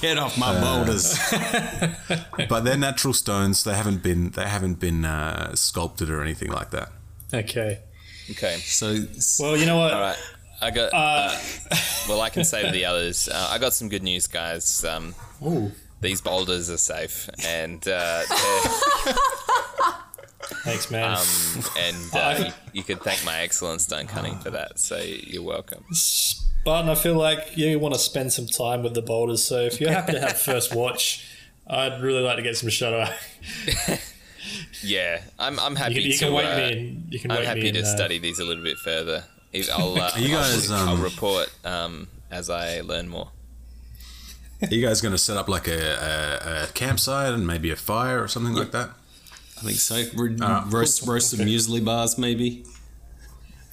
[0.00, 1.18] get off my boulders.
[2.48, 3.62] But they're natural stones.
[3.64, 6.90] They haven't been they haven't been uh, sculpted or anything like that.
[7.32, 7.80] Okay.
[8.30, 8.96] Okay, So
[9.38, 9.92] Well, you know what?
[9.92, 10.16] all right.
[10.62, 10.90] I got.
[10.94, 11.36] Uh,
[12.08, 14.82] well, I can say to the others, uh, I got some good news, guys.
[14.84, 15.70] Um, Ooh.
[16.04, 18.22] These boulders are safe, and uh,
[20.62, 21.16] Thanks, man.
[21.16, 24.78] um, and uh, you, you could thank my excellent stone cutting for that.
[24.78, 25.84] So you're welcome.
[26.64, 29.80] Barton, I feel like you want to spend some time with the boulders, so if
[29.80, 31.26] you happen to have first watch,
[31.66, 33.06] I'd really like to get some shadow.
[34.82, 35.58] Yeah, I'm.
[35.58, 36.24] I'm happy You can, you to.
[36.26, 37.06] can wait uh, me in.
[37.08, 39.24] You can I'm wait happy me in, to uh, study these a little bit further.
[39.54, 39.96] If- I'll.
[39.98, 43.30] Uh, you guys, I'll, I'll um, report um, as I learn more.
[44.62, 47.76] Are you guys going to set up like a, a, a campsite and maybe a
[47.76, 48.90] fire or something like that?
[49.58, 50.02] I think so.
[50.16, 52.64] Ro- roast roasted muesli bars, maybe.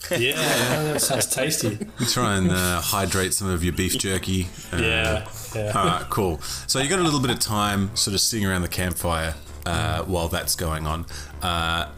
[0.10, 1.78] Yeah, yeah, that sounds tasty.
[2.08, 4.48] Try and uh, hydrate some of your beef jerky.
[4.74, 5.72] Uh, Yeah, yeah.
[5.76, 6.40] All right, cool.
[6.42, 10.04] So you got a little bit of time, sort of sitting around the campfire uh,
[10.04, 11.06] while that's going on.
[11.42, 11.90] Uh,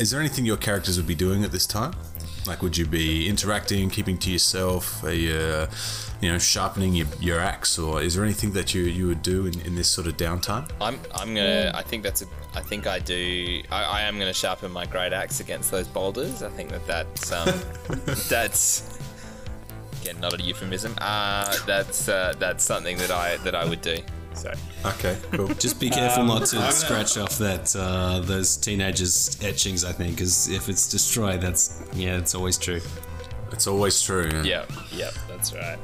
[0.00, 1.94] is there anything your characters would be doing at this time?
[2.46, 5.02] Like, would you be interacting, keeping to yourself?
[5.02, 5.70] Are you, uh,
[6.20, 9.46] you know, sharpening your, your axe, or is there anything that you, you would do
[9.46, 10.70] in, in this sort of downtime?
[10.80, 11.00] I'm.
[11.14, 11.72] I'm gonna.
[11.74, 12.26] I think that's a.
[12.54, 13.62] I think I do.
[13.70, 16.42] I, I am gonna sharpen my great axe against those boulders.
[16.42, 17.32] I think that that's.
[17.32, 17.60] Um,
[18.28, 18.98] that's.
[20.02, 20.94] Again, not a euphemism.
[20.98, 23.96] Uh, that's uh, that's something that I that I would do.
[24.34, 24.52] So
[24.84, 25.46] Okay, cool.
[25.58, 29.84] Just be careful not to scratch off that uh, those teenagers' etchings.
[29.84, 32.80] I think, because if it's destroyed, that's yeah, it's always true.
[33.52, 34.28] it's always true.
[34.42, 34.42] Yeah.
[34.42, 35.78] yeah, yeah, that's right.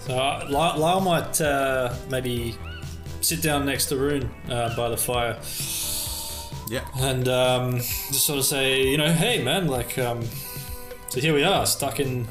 [0.00, 2.56] So uh, Lyle, Lyle might uh, maybe
[3.20, 5.36] sit down next to Rune uh, by the fire
[6.70, 6.84] Yeah.
[6.98, 10.22] and um, just sort of say, you know, hey man, like, um,
[11.08, 12.26] so here we are, stuck in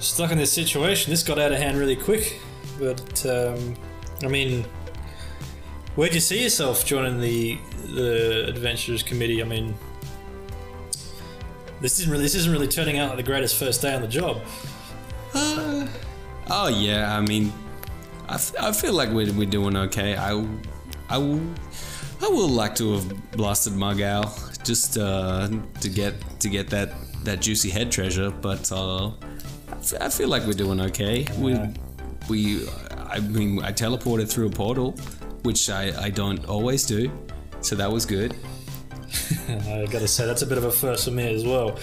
[0.00, 1.10] stuck in this situation.
[1.10, 2.40] This got out of hand really quick,
[2.78, 3.74] but um,
[4.22, 4.64] I mean,
[5.94, 7.58] where'd you see yourself joining the
[7.94, 9.42] the adventurers committee?
[9.42, 9.74] I mean,
[11.80, 14.08] this isn't really this isn't really turning out like the greatest first day on the
[14.08, 14.40] job.
[16.48, 17.52] Oh yeah, I mean,
[18.28, 20.16] I, f- I feel like we're, we're doing okay.
[20.16, 20.30] I,
[21.08, 21.54] I, will-
[22.22, 24.24] I will like to have blasted Margal
[24.64, 25.48] just uh,
[25.80, 26.92] to get to get that
[27.24, 29.12] that juicy head treasure, but uh, I,
[29.72, 31.26] f- I feel like we're doing okay.
[31.36, 31.58] We,
[32.28, 34.92] we, I mean, I teleported through a portal,
[35.42, 37.10] which I, I don't always do,
[37.60, 38.34] so that was good.
[39.48, 41.78] I gotta say that's a bit of a first for me as well.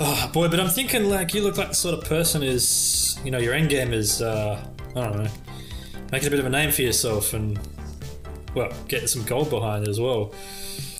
[0.00, 3.30] Oh, boy, but I'm thinking like you look like the sort of person is, you
[3.30, 5.30] know, your end game is, uh, I don't know,
[6.10, 7.58] making a bit of a name for yourself and,
[8.54, 10.32] well, getting some gold behind it as well.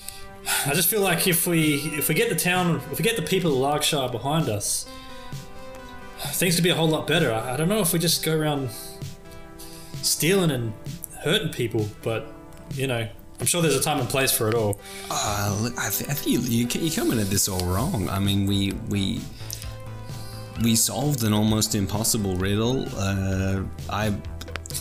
[0.66, 3.22] I just feel like if we if we get the town, if we get the
[3.22, 4.86] people of Larkshire behind us,
[6.32, 7.32] things could be a whole lot better.
[7.32, 8.70] I, I don't know if we just go around
[10.02, 10.72] stealing and
[11.22, 12.26] hurting people, but
[12.74, 13.08] you know,
[13.38, 14.80] I'm sure there's a time and place for it all.
[15.10, 18.08] Uh, look, I, th- I think you, you, you're coming at this all wrong.
[18.08, 19.20] I mean, we we
[20.62, 22.84] we solved an almost impossible riddle.
[22.96, 24.14] Uh, I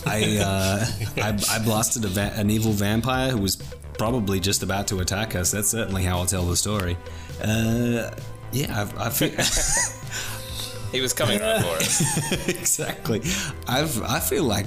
[0.06, 0.86] I, uh,
[1.22, 3.56] I I blasted a va- an evil vampire who was
[3.94, 5.50] probably just about to attack us.
[5.50, 6.96] That's certainly how I'll tell the story.
[7.42, 8.10] Uh,
[8.52, 9.10] yeah, I, I
[10.92, 12.48] He was coming right for us.
[12.48, 13.22] exactly.
[13.68, 14.66] I've I feel like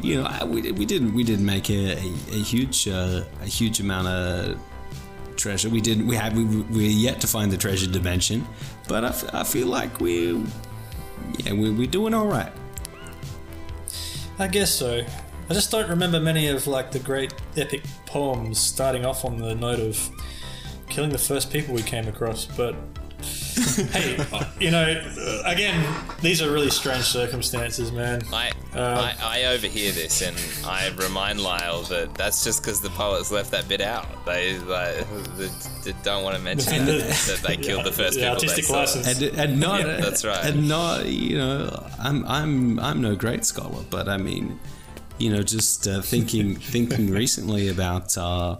[0.00, 3.46] you know I, we, we didn't we didn't make a, a, a huge uh, a
[3.46, 4.58] huge amount of
[5.36, 5.68] treasure.
[5.68, 8.46] We didn't we had we we're yet to find the treasure dimension,
[8.88, 10.44] but I, f- I feel like we
[11.38, 12.52] yeah we, we're doing all right.
[14.38, 15.04] I guess so.
[15.48, 19.54] I just don't remember many of like the great epic poems starting off on the
[19.54, 20.10] note of
[20.88, 22.46] killing the first people we came across.
[22.46, 22.74] But
[23.92, 24.18] hey,
[24.58, 25.00] you know,
[25.44, 25.84] again,
[26.20, 28.22] these are really strange circumstances, man.
[28.32, 30.36] I, Uh, I I overhear this and
[30.66, 34.06] I remind Lyle that that's just because the poets left that bit out.
[34.26, 35.48] They like they,
[35.84, 36.98] they don't want to mention that,
[37.28, 38.34] that they killed the first The people.
[38.34, 39.22] artistic they license.
[39.22, 40.44] And, and not Yeah, that's right.
[40.44, 44.58] And not you know I'm I'm I'm no great scholar, but I mean
[45.18, 48.56] you know just uh, thinking thinking recently about uh,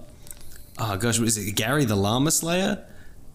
[0.79, 2.85] oh gosh was it Gary the Llama Slayer?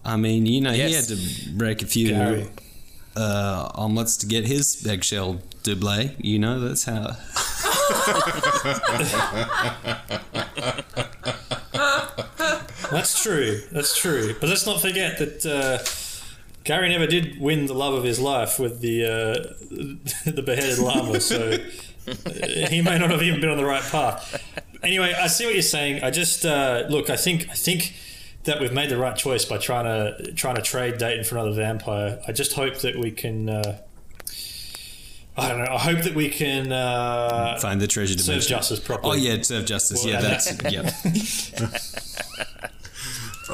[0.04, 1.16] I mean you know he had to
[1.54, 2.48] break a few Gary.
[3.16, 6.10] uh, omelets to get his eggshell double.
[6.18, 7.10] You know that's how.
[12.90, 13.60] That's true.
[13.70, 14.34] That's true.
[14.40, 15.78] But let's not forget that uh,
[16.64, 19.68] Gary never did win the love of his life with the uh,
[20.30, 24.42] the beheaded llama, so uh, he may not have even been on the right path.
[24.82, 26.02] Anyway, I see what you're saying.
[26.02, 27.10] I just uh, look.
[27.10, 27.94] I think I think
[28.44, 31.52] that we've made the right choice by trying to trying to trade Dayton for another
[31.52, 32.20] vampire.
[32.26, 33.48] I just hope that we can.
[33.48, 33.78] Uh,
[35.36, 35.72] I don't know.
[35.72, 38.50] I hope that we can uh, Find the treasure to serve dimension.
[38.50, 39.18] justice properly.
[39.18, 40.04] Oh yeah, serve justice.
[40.04, 40.90] Well, yeah, that's yeah.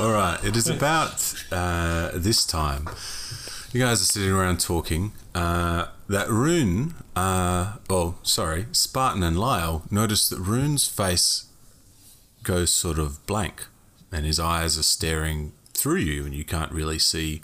[0.01, 2.89] All right, it is about uh, this time.
[3.72, 5.12] You guys are sitting around talking.
[5.34, 11.47] Uh, that Rune, uh, oh, sorry, Spartan and Lyle notice that Rune's face
[12.43, 13.66] goes sort of blank
[14.13, 17.43] and his eyes are staring through you and you can't really see,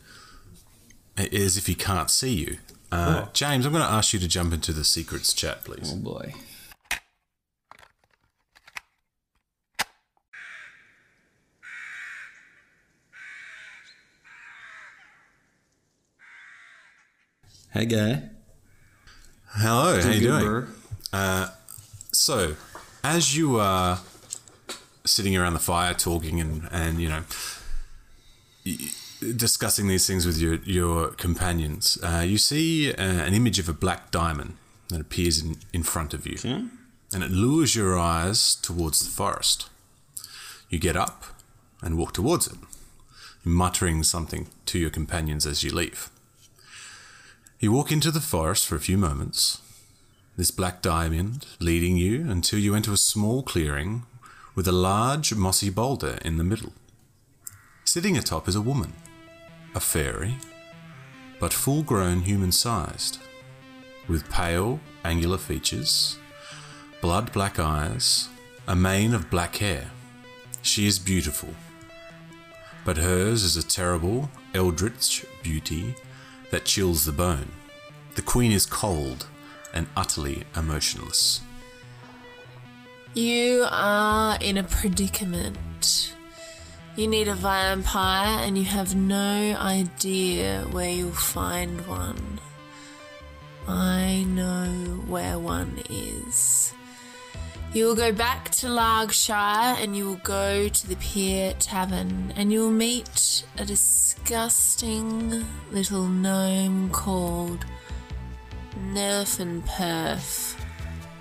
[1.16, 2.58] as if he can't see you.
[2.90, 5.92] Uh, James, I'm going to ask you to jump into the secrets chat, please.
[5.94, 6.34] Oh boy.
[17.70, 18.22] Hey guy.
[19.46, 20.44] Hello, how you doing?
[20.44, 20.66] bro.
[22.12, 22.56] So,
[23.02, 23.98] as you are
[25.04, 27.22] sitting around the fire talking and, and you know,
[29.36, 33.72] discussing these things with your, your companions, uh, you see uh, an image of a
[33.72, 34.56] black diamond
[34.88, 36.36] that appears in, in front of you.
[37.14, 39.68] And it lures your eyes towards the forest.
[40.70, 41.24] You get up
[41.82, 42.58] and walk towards it,
[43.44, 46.08] muttering something to your companions as you leave.
[47.58, 49.60] You walk into the forest for a few moments,
[50.36, 54.04] this black diamond leading you until you enter a small clearing
[54.54, 56.72] with a large mossy boulder in the middle.
[57.84, 58.92] Sitting atop is a woman,
[59.74, 60.36] a fairy,
[61.40, 63.18] but full grown human sized,
[64.08, 66.18] with pale, angular features,
[67.00, 68.28] blood black eyes,
[68.68, 69.90] a mane of black hair.
[70.62, 71.54] She is beautiful,
[72.84, 75.94] but hers is a terrible, eldritch beauty
[76.50, 77.48] that chills the bone.
[78.14, 79.26] The queen is cold
[79.72, 81.40] and utterly emotionless.
[83.14, 86.14] You are in a predicament.
[86.96, 92.40] You need a vampire and you have no idea where you'll find one.
[93.68, 96.72] I know where one is.
[97.74, 102.50] You will go back to Largshire and you will go to the Pier Tavern and
[102.50, 107.66] you will meet a disgusting little gnome called
[108.94, 110.58] Nerf and Perf.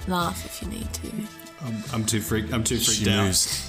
[0.08, 1.41] Laugh if you need to.
[1.66, 2.54] I'm, I'm too freaked.
[2.54, 3.26] I'm too freaked She out.
[3.26, 3.68] moves.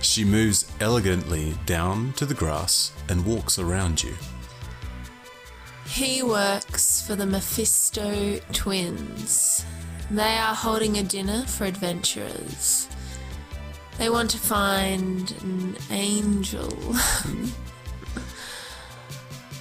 [0.00, 4.14] she moves elegantly down to the grass and walks around you.
[5.86, 9.64] He works for the Mephisto twins.
[10.10, 12.88] They are holding a dinner for adventurers.
[13.98, 16.70] They want to find an angel.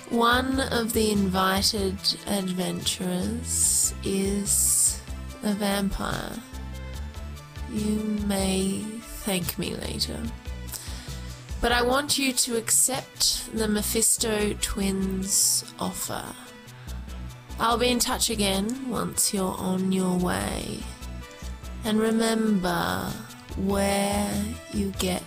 [0.09, 1.97] One of the invited
[2.27, 4.96] adventurers is
[5.53, 6.33] vampire.
[7.71, 10.19] You may thank me later.
[11.59, 16.23] But I want you to accept the Mephisto twins' offer.
[17.59, 20.79] I'll be in touch again once you're on your way.
[21.83, 23.11] And remember
[23.57, 24.31] where
[24.73, 25.23] you get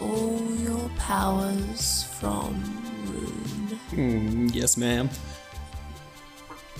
[0.00, 2.54] all your powers from.
[3.90, 5.10] Mm, yes, ma'am.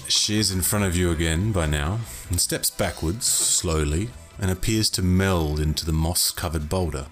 [0.08, 4.90] She is in front of you again by now and steps backwards slowly and appears
[4.90, 7.06] to meld into the moss covered boulder.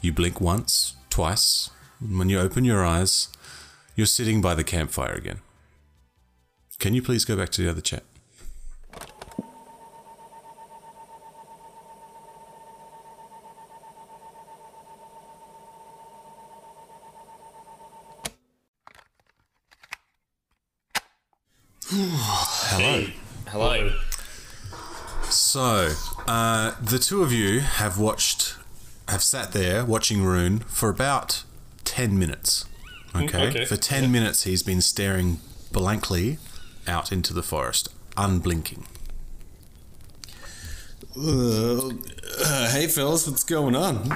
[0.00, 1.70] You blink once, twice,
[2.00, 3.28] and when you open your eyes,
[3.94, 5.40] you're sitting by the campfire again.
[6.78, 8.04] Can you please go back to the other chat?
[21.98, 23.06] Hello.
[23.46, 23.92] Hello.
[25.30, 25.94] So,
[26.26, 28.54] uh, the two of you have watched,
[29.08, 31.44] have sat there watching Rune for about
[31.84, 32.66] 10 minutes.
[33.14, 33.48] Okay?
[33.48, 33.64] okay.
[33.64, 35.40] For 10 minutes, he's been staring
[35.72, 36.36] blankly
[36.86, 37.88] out into the forest,
[38.18, 38.84] unblinking.
[41.16, 44.12] Uh, uh, hey, fellas, what's going on?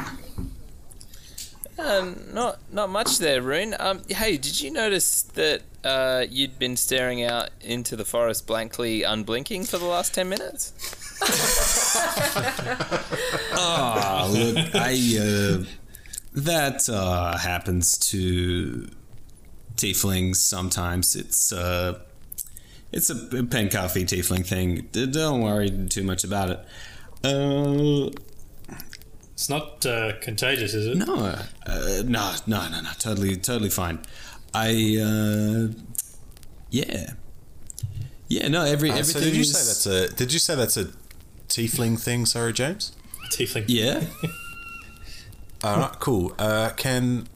[1.78, 3.74] Um, not not much there, Rune.
[3.80, 9.02] Um, hey, did you notice that uh, you'd been staring out into the forest blankly,
[9.02, 10.72] unblinking for the last ten minutes?
[13.52, 15.64] Ah, look, I uh,
[16.34, 18.88] that uh, happens to
[19.76, 21.16] tieflings sometimes.
[21.16, 21.98] It's uh,
[22.92, 24.88] it's a pen coffee tiefling thing.
[24.92, 26.60] Don't worry too much about it.
[27.24, 28.10] Uh,
[29.34, 30.96] It's not uh, contagious, is it?
[30.96, 31.14] no,
[31.66, 32.90] uh, no, no, no, no.
[32.98, 34.00] Totally, totally fine.
[34.54, 34.68] I,
[35.00, 35.68] uh,
[36.70, 37.12] yeah,
[38.28, 38.48] yeah.
[38.48, 39.04] No, every Uh, everything.
[39.04, 40.88] so did you is- say that's a did you say that's a
[41.48, 42.26] tiefling thing?
[42.26, 42.92] Sorry, James.
[43.32, 43.64] Tiefling.
[43.68, 44.04] Yeah.
[45.62, 46.34] All right, cool.
[46.38, 47.28] Uh, can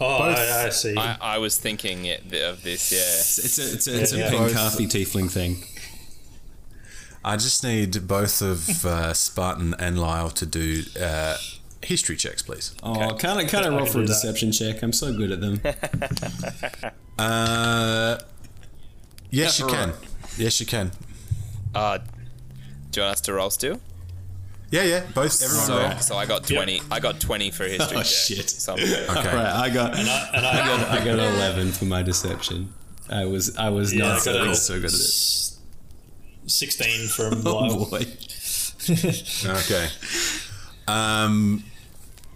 [0.00, 0.96] Oh, Both- I, I see.
[0.96, 2.90] I, I was thinking it, of this.
[2.90, 2.98] Yeah.
[3.44, 4.30] It's a it's a, it's a Yeah, yeah.
[4.30, 5.62] pen Both- coffee tiefling thing.
[7.24, 11.36] I just need both of uh, Spartan and Lyle to do uh,
[11.82, 12.74] history checks, please.
[12.82, 14.14] Oh, kind of kind of I roll for a do that.
[14.14, 14.82] deception check.
[14.82, 15.60] I'm so good at them.
[17.18, 18.18] Uh,
[19.30, 19.92] yes, you can.
[20.38, 20.90] Yes, you can.
[21.74, 21.98] Uh,
[22.90, 23.80] do you want us to roll still?
[24.70, 25.00] Yeah, yeah.
[25.14, 25.42] Both.
[25.42, 26.80] Everyone So, so I got twenty.
[26.90, 27.86] I got twenty for history.
[27.98, 28.06] Oh, check.
[28.06, 28.48] shit.
[28.50, 28.86] So Okay.
[29.12, 32.02] Right, I got and I, and I I got I got an eleven for my
[32.02, 32.72] deception.
[33.10, 35.52] I was I was yeah, not got so, a so good at it.
[36.50, 38.06] Sixteen from Oh boy.
[39.44, 39.88] Okay.
[40.88, 41.62] Um,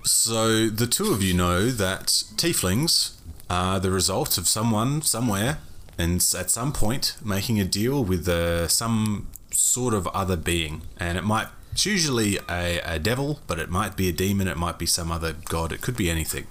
[0.06, 3.12] so the two of you know that tieflings
[3.50, 5.58] are the result of someone somewhere
[5.98, 11.16] and at some point making a deal with uh, some sort of other being, and
[11.18, 11.48] it might.
[11.72, 14.48] It's usually a, a devil, but it might be a demon.
[14.48, 15.72] It might be some other god.
[15.72, 16.46] It could be anything.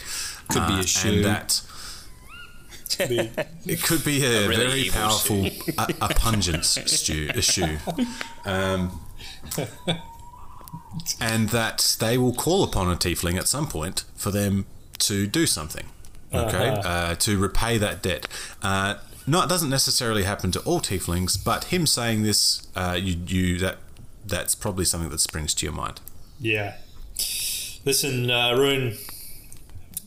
[0.49, 1.09] Could be a Uh, shoe.
[1.09, 1.61] And that
[3.09, 3.31] Be-
[3.65, 5.45] it could be a, really very powerful,
[5.79, 6.63] a, a pungent
[6.95, 7.77] stew, a shoe.
[8.45, 9.01] Um,
[11.19, 14.65] and that they will call upon a tiefling at some point for them
[14.99, 15.85] to do something.
[16.33, 16.81] Okay, Uh-huh.
[16.89, 18.27] uh, to repay that debt.
[18.61, 18.95] Uh,
[19.27, 23.57] no, it doesn't necessarily happen to all tieflings, but him saying this, uh, you, you
[23.59, 23.77] that
[24.25, 26.01] that's probably something that springs to your mind.
[26.39, 26.75] Yeah.
[27.85, 28.97] Listen, uh, Rune,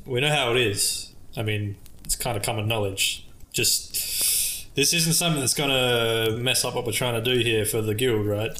[0.05, 1.13] we know how it is.
[1.37, 3.27] I mean, it's kind of common knowledge.
[3.53, 7.65] Just, this isn't something that's going to mess up what we're trying to do here
[7.65, 8.51] for the guild, right?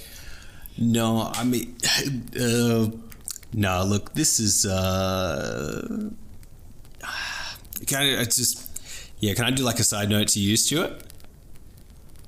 [0.79, 1.77] No, I mean,
[2.41, 2.87] uh,
[3.53, 3.85] no.
[3.85, 4.65] Look, this is.
[4.65, 6.11] Uh,
[7.87, 8.81] can I, I just,
[9.19, 9.35] yeah.
[9.35, 11.03] Can I do like a side note to you, Stuart?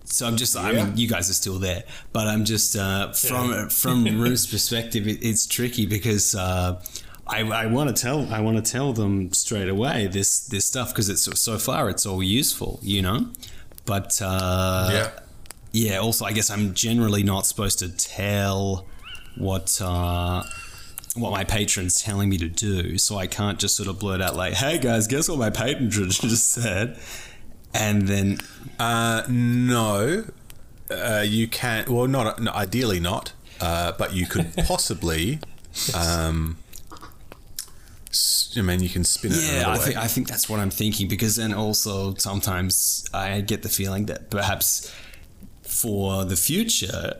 [0.04, 3.68] So I'm just, I mean, you guys are still there, but I'm just uh, from
[3.68, 6.82] from Ruth's perspective, it, it's tricky because uh,
[7.28, 10.88] I, I want to tell I want to tell them straight away this this stuff
[10.88, 13.28] because it's so far it's all useful, you know.
[13.86, 15.10] But uh, yeah.
[15.72, 18.86] Yeah, also I guess I'm generally not supposed to tell
[19.36, 20.42] what uh,
[21.14, 24.36] what my patron's telling me to do, so I can't just sort of blurt out
[24.36, 26.98] like, "Hey guys, guess what my patron just said,"
[27.74, 28.38] and then
[28.78, 30.24] Uh, no,
[30.90, 31.88] uh, you can't.
[31.88, 35.38] Well, not no, ideally not, uh, but you could possibly.
[35.94, 36.56] Um,
[38.56, 39.38] I mean, you can spin it.
[39.52, 39.84] Yeah, I way.
[39.84, 44.06] think I think that's what I'm thinking because then also sometimes I get the feeling
[44.06, 44.92] that perhaps
[45.80, 47.14] for the future,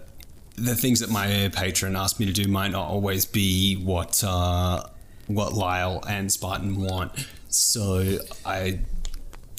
[0.56, 4.82] the things that my patron asked me to do might not always be what uh,
[5.26, 7.12] what Lyle and Spartan want.
[7.48, 8.80] So I,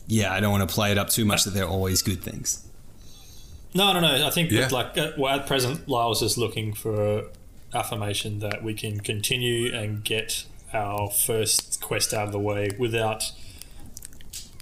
[0.08, 2.66] yeah, I don't want to play it up too much that they're always good things.
[3.74, 4.28] No, no, no.
[4.28, 4.62] I think Yeah.
[4.62, 7.26] that, like uh, well, at present, Lyle's just looking for
[7.74, 10.44] affirmation that we can continue and get
[10.74, 13.32] our first quest out of the way without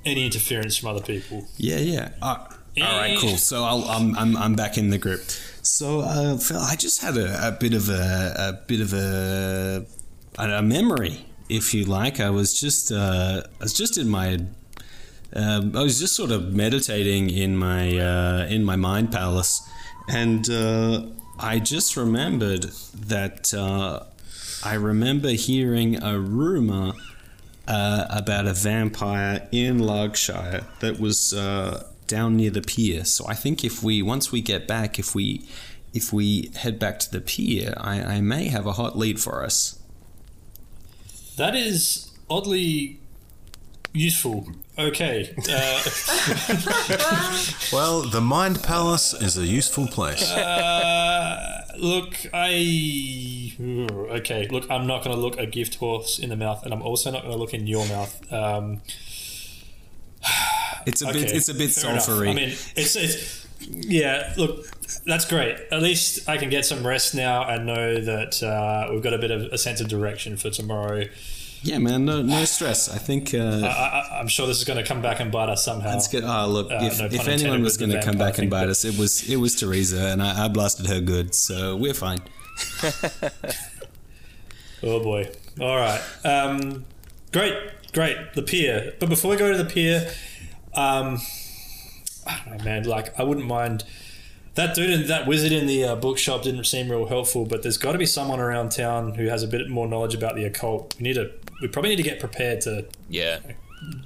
[0.05, 1.47] any interference from other people.
[1.57, 2.09] Yeah, yeah.
[2.21, 2.45] Uh,
[2.82, 3.38] all right, cool.
[3.38, 5.22] So I'll, I'm, I'm, I'm back in the group.
[5.61, 9.86] So, uh, Phil, I just had a, a bit of a, a bit of a,
[10.38, 12.20] a memory, if you like.
[12.20, 14.39] I was just, uh, I was just in my,
[15.34, 19.61] um, I was just sort of meditating in my, uh, in my mind palace,
[20.07, 21.07] and uh,
[21.38, 22.63] I just remembered
[22.95, 24.03] that uh,
[24.63, 26.93] I remember hearing a rumor
[27.67, 33.05] uh, about a vampire in Larkshire that was uh, down near the pier.
[33.05, 35.45] So I think if we once we get back, if we
[35.93, 39.43] if we head back to the pier, I, I may have a hot lead for
[39.43, 39.80] us.
[41.38, 42.99] That is oddly
[43.93, 44.47] useful.
[44.78, 45.34] Okay.
[45.49, 45.82] Uh,
[47.74, 50.30] Well, the Mind Palace is a useful place.
[50.32, 53.53] uh, look, I.
[53.60, 56.82] Okay, look, I'm not going to look a gift horse in the mouth, and I'm
[56.82, 58.34] also not going to look in your mouth.
[58.34, 58.82] Um,
[60.86, 62.05] It's a okay, bit it's a bit enough.
[62.07, 62.30] sulfury.
[62.30, 63.47] I mean, it's, it's.
[63.61, 64.65] Yeah, look,
[65.05, 65.57] that's great.
[65.72, 69.17] At least I can get some rest now and know that uh, we've got a
[69.17, 71.05] bit of a sense of direction for tomorrow.
[71.61, 72.89] yeah, man, no no stress.
[72.89, 75.63] I think uh, I, I'm sure this is going to come back and bite us
[75.63, 75.95] somehow.
[75.97, 76.24] It's good.
[76.24, 78.86] Oh, look, Uh, if, no if anyone was going to come back and bite us,
[78.86, 82.20] it was it was Teresa, and I, I blasted her good, so we're fine.
[84.82, 85.30] Oh boy.
[85.59, 86.01] All right.
[86.24, 86.86] Um,
[87.32, 87.53] great,
[87.93, 88.34] great.
[88.34, 88.93] The pier.
[88.99, 90.11] But before we go to the pier,
[90.73, 91.17] um,
[92.27, 92.84] I don't know, man.
[92.84, 93.84] Like, I wouldn't mind.
[94.55, 97.45] That dude, and that wizard in the uh, bookshop didn't seem real helpful.
[97.45, 100.36] But there's got to be someone around town who has a bit more knowledge about
[100.36, 100.95] the occult.
[100.97, 101.32] We need to.
[101.61, 103.39] We probably need to get prepared to Yeah,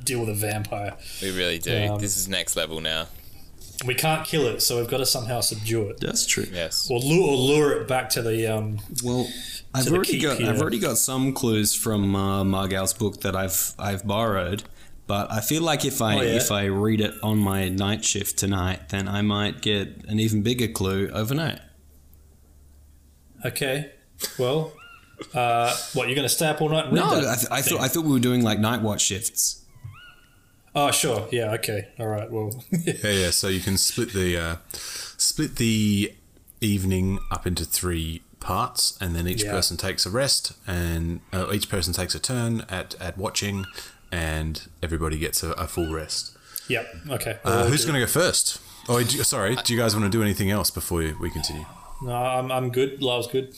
[0.04, 0.96] deal with a vampire.
[1.22, 1.88] we really do.
[1.90, 3.08] Um, this is next level now.
[3.86, 6.46] We can't kill it, so we've got to somehow subdue it, That's true.
[6.52, 6.88] Yes.
[6.90, 8.48] or lure, or lure it back to the.
[8.48, 9.28] Um, Well,
[9.74, 10.50] I've the already keep got here.
[10.50, 14.64] I've already got some clues from uh, Margal's book that I've I've borrowed,
[15.08, 16.36] but I feel like if I Oh, yeah?
[16.38, 20.44] if I read it on my night shift tonight, then I might get an even
[20.44, 21.60] bigger clue overnight.
[23.46, 23.92] okay.
[24.38, 24.72] Well,
[25.34, 26.86] uh, what you're going to stay up all night?
[26.86, 28.82] And read No, that I, th- I thought I thought we were doing like night
[28.82, 29.63] watch shifts.
[30.76, 31.28] Oh, sure.
[31.32, 31.52] Yeah.
[31.54, 31.88] Okay.
[32.00, 32.30] All right.
[32.32, 33.30] Well, Yeah, yeah.
[33.30, 36.14] So you can split the uh, split the
[36.62, 39.52] evening up into three parts, and then each Yeah.
[39.52, 43.66] person takes a rest, and uh, each person takes a turn at, at watching,
[44.12, 46.36] and everybody gets a, a full rest.
[46.68, 46.88] yep.
[47.10, 47.32] Okay.
[47.32, 48.60] Uh, Well, who's going to go first?
[48.90, 49.56] Oh, do sorry.
[49.56, 51.66] Do you guys want to do anything else before we, we continue?
[52.02, 53.02] No, I'm, I'm good.
[53.02, 53.56] Lyle's good.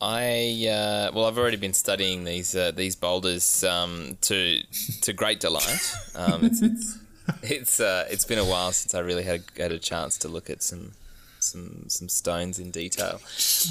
[0.00, 4.62] I uh, well, I've already been studying these uh, these boulders um, to
[5.02, 5.94] to great delight.
[6.14, 6.98] Um, it's it's
[7.42, 10.48] it's, uh, it's been a while since I really had had a chance to look
[10.50, 10.92] at some
[11.38, 13.20] some some stones in detail.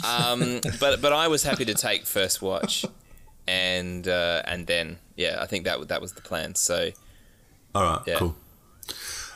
[0.08, 2.86] Um, but but I was happy to take first watch,
[3.48, 6.56] and uh, and then yeah, I think that that was the plan.
[6.56, 6.92] So
[7.74, 8.18] All right, Yeah.
[8.18, 8.36] cool.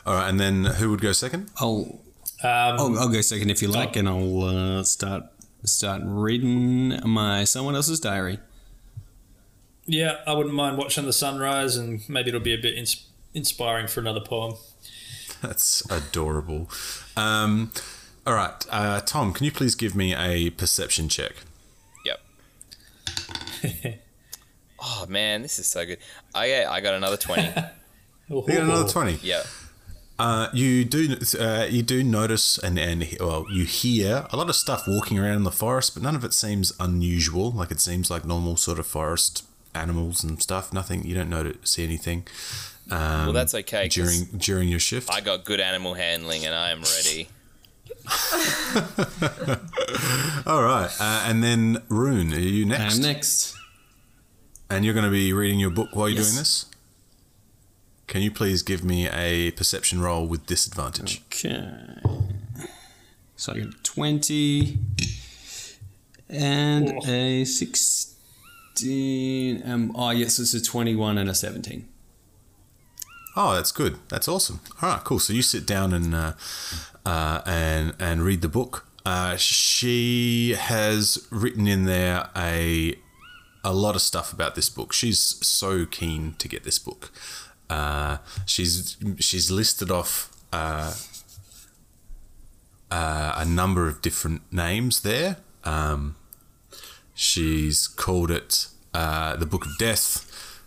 [0.06, 1.50] All right, and then who would go second?
[1.60, 2.00] I'll
[2.42, 5.24] Um, I'll, I'll go second if you like, and I'll uh, start
[5.64, 8.38] start reading my someone else's diary.
[9.86, 13.86] Yeah, I wouldn't mind watching the sunrise, and maybe it'll be a bit ins- inspiring
[13.86, 14.54] for another poem.
[15.42, 16.70] That's adorable.
[17.16, 17.70] Um,
[18.26, 21.32] all right, uh, Tom, can you please give me a perception check?
[22.06, 22.20] Yep.
[24.82, 25.98] oh man, this is so good.
[26.34, 27.52] I yeah, I got another twenty.
[28.26, 29.18] You got another twenty.
[29.22, 29.42] yeah.
[30.16, 34.54] Uh, you do uh, you do notice and and well you hear a lot of
[34.54, 37.50] stuff walking around in the forest, but none of it seems unusual.
[37.50, 39.44] Like it seems like normal sort of forest
[39.74, 40.72] animals and stuff.
[40.72, 42.28] Nothing you don't notice see anything.
[42.92, 45.10] um, Well, that's okay during during your shift.
[45.12, 47.28] I got good animal handling and I am ready.
[50.46, 52.96] All right, uh, and then Rune, are you next?
[52.96, 53.56] I'm next.
[54.70, 56.28] And you're going to be reading your book while you're Yes.
[56.30, 56.66] doing this.
[58.06, 61.22] Can you please give me a perception roll with disadvantage?
[61.26, 61.70] Okay.
[63.36, 64.78] So I got 20
[66.28, 67.00] and Oh.
[67.10, 69.62] a 16.
[69.64, 71.88] Um, oh, yes, it's a 21 and a 17.
[73.36, 73.98] Oh, that's good.
[74.08, 74.60] That's awesome.
[74.80, 75.18] All right, cool.
[75.18, 76.34] So you sit down and uh,
[77.04, 78.86] uh, and and read the book.
[79.04, 82.96] Uh, she has written in there a
[83.64, 84.92] a lot of stuff about this book.
[84.92, 87.10] She's so keen to get this book.
[87.74, 90.94] Uh, she's she's listed off uh,
[92.88, 95.38] uh, a number of different names there.
[95.64, 96.14] Um,
[97.14, 100.08] she's called it uh, the Book of Death,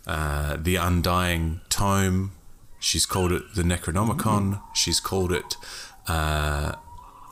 [0.06, 2.32] uh, the Undying Tome.
[2.78, 4.60] She's called it the Necronomicon.
[4.74, 5.56] She's called it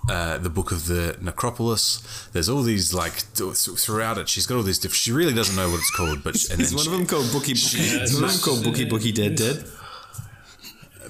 [0.09, 2.29] uh, uh, the Book of the Necropolis.
[2.33, 4.29] There's all these like throughout it.
[4.29, 4.97] She's got all these different.
[4.97, 7.07] She really doesn't know what it's called, but and Is then one she- of them
[7.07, 7.79] called Bookie Bookie?
[8.03, 9.65] Is one of them called Bookie Bookie Dead Dead?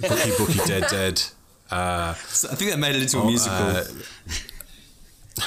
[0.00, 1.18] Bookie Bookie Dead Dead.
[1.18, 3.56] So I think that made it into a Oh, musical.
[3.56, 3.84] uh,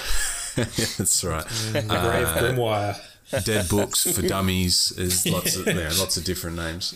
[0.56, 1.46] That's right.
[1.46, 3.00] The Grave Grimoire.
[3.46, 4.90] Dead books for dummies.
[4.98, 6.96] There's lots of yeah, lots of different names.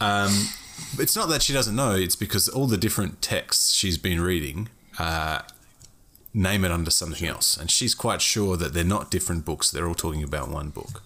[0.00, 0.30] Um,
[0.98, 1.92] it's not that she doesn't know.
[1.96, 4.68] It's because all the different texts she's been reading
[4.98, 5.40] uh,
[6.34, 9.70] name it under something else, and she's quite sure that they're not different books.
[9.70, 11.02] They're all talking about one book,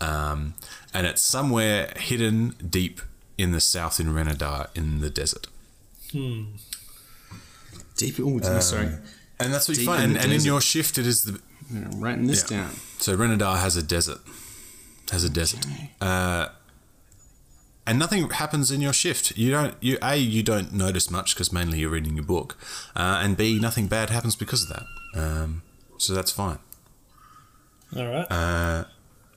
[0.00, 0.54] um,
[0.94, 3.00] and it's somewhere hidden deep
[3.36, 5.46] in the south in Renadar in the desert.
[7.96, 8.16] Deep.
[8.20, 8.88] Oh, sorry.
[9.40, 10.02] And that's what you find.
[10.04, 11.40] in And, and in your shift, it is the
[11.70, 12.58] I'm writing this Yeah.
[12.62, 12.70] down.
[12.98, 14.20] So Renadar has a desert.
[15.10, 15.66] Has a desert.
[16.00, 16.48] Uh,
[17.86, 19.36] and nothing happens in your shift.
[19.36, 19.74] You don't.
[19.80, 22.56] You a you don't notice much because mainly you're reading your book,
[22.96, 25.20] uh, and b nothing bad happens because of that.
[25.20, 25.62] Um,
[25.98, 26.58] so that's fine.
[27.96, 28.26] All right.
[28.30, 28.84] Uh,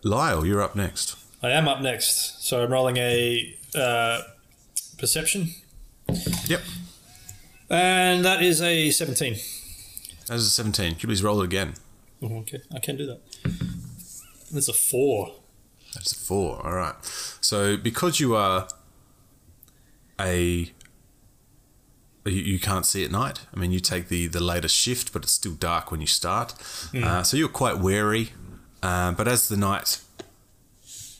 [0.03, 1.15] Lyle, you're up next.
[1.43, 2.43] I am up next.
[2.45, 4.21] So I'm rolling a uh,
[4.97, 5.49] perception.
[6.45, 6.61] Yep.
[7.69, 9.35] And that is a 17.
[10.27, 10.93] That is a 17.
[10.93, 11.73] Could you please roll it again?
[12.23, 13.21] Okay, I can do that.
[14.51, 15.35] There's a 4.
[15.97, 16.63] That's a four.
[16.63, 16.93] All right.
[17.41, 18.67] So because you are
[20.19, 20.71] a
[22.23, 23.41] you, you can't see at night.
[23.51, 26.53] I mean, you take the the later shift, but it's still dark when you start.
[27.03, 28.29] Uh, so you're quite wary.
[28.83, 30.01] Uh, but as the night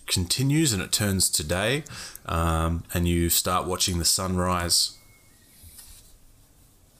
[0.05, 1.83] continues and it turns to day,
[2.27, 4.95] um, and you start watching the sunrise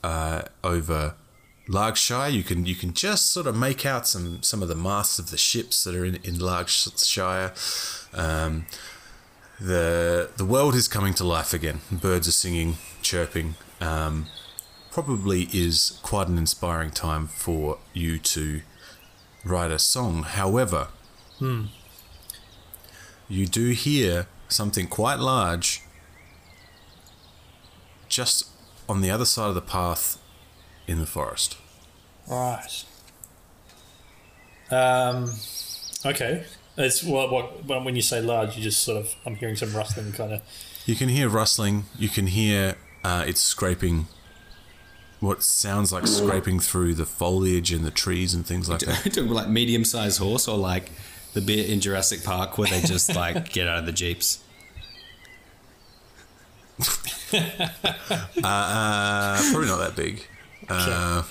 [0.04, 1.14] uh, over
[1.68, 5.20] Largshire, you can you can just sort of make out some some of the masts
[5.20, 7.52] of the ships that are in in Largshire.
[8.14, 8.66] Um,
[9.60, 11.82] the the world is coming to life again.
[11.92, 13.56] Birds are singing, chirping.
[13.82, 14.28] Um,
[14.92, 18.62] probably is quite an inspiring time for you to
[19.44, 20.24] write a song.
[20.24, 20.88] However,
[23.28, 25.82] you do hear something quite large
[28.08, 28.48] just
[28.88, 30.18] on the other side of the path
[30.88, 31.58] in the forest.
[32.28, 32.86] Right.
[34.72, 35.34] Um,
[36.06, 36.46] okay.
[36.78, 39.74] It's what, what when when you say large, you just sort of I'm hearing some
[39.76, 40.42] rustling kind of.
[40.86, 41.86] You can hear rustling.
[41.98, 44.08] You can hear uh, it's scraping.
[45.20, 49.04] What sounds like scraping through the foliage and the trees and things like that.
[49.06, 50.92] Talking like medium sized horse or like
[51.34, 54.44] the bit in Jurassic Park where they just like get out of the jeeps.
[58.42, 60.26] Uh, probably not that big.
[60.70, 61.24] Uh,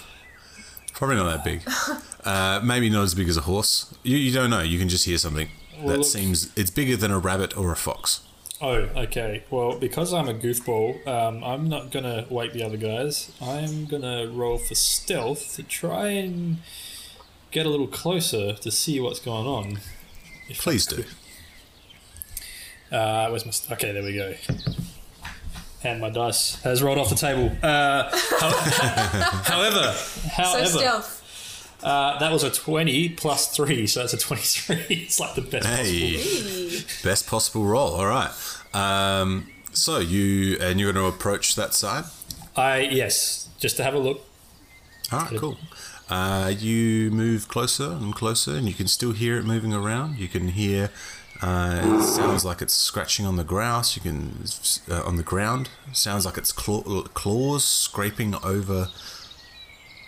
[0.92, 1.62] probably not that big.
[2.26, 3.94] Uh, maybe not as big as a horse.
[4.02, 4.60] You, you don't know.
[4.60, 7.70] You can just hear something Well, that look- seems it's bigger than a rabbit or
[7.70, 8.22] a fox.
[8.60, 9.44] Oh, okay.
[9.48, 13.30] Well, because I'm a goofball, um, I'm not gonna wake the other guys.
[13.40, 16.56] I'm gonna roll for stealth to try and
[17.52, 19.78] get a little closer to see what's going on.
[20.54, 21.04] Please do.
[22.90, 23.52] Uh, where's my?
[23.52, 24.34] St- okay, there we go.
[25.86, 27.50] And my dice has rolled off the table.
[27.62, 28.10] Uh,
[28.40, 28.50] how-
[29.44, 31.78] however, So however, stealth.
[31.84, 34.84] uh, that was a twenty plus three, so that's a twenty-three.
[35.04, 36.80] it's like the best Hey, Hey.
[37.04, 37.94] best possible roll.
[37.94, 38.30] All right.
[38.74, 42.04] Um, so you and you're going to approach that side.
[42.56, 44.20] I yes, just to have a look.
[45.12, 45.56] All right, cool.
[46.08, 50.18] Uh, you move closer and closer, and you can still hear it moving around.
[50.18, 50.90] You can hear
[51.42, 53.96] uh, it sounds like it's scratching on the grass.
[53.96, 54.44] You can
[54.90, 55.68] uh, on the ground.
[55.92, 58.88] sounds like it's claw- claws scraping over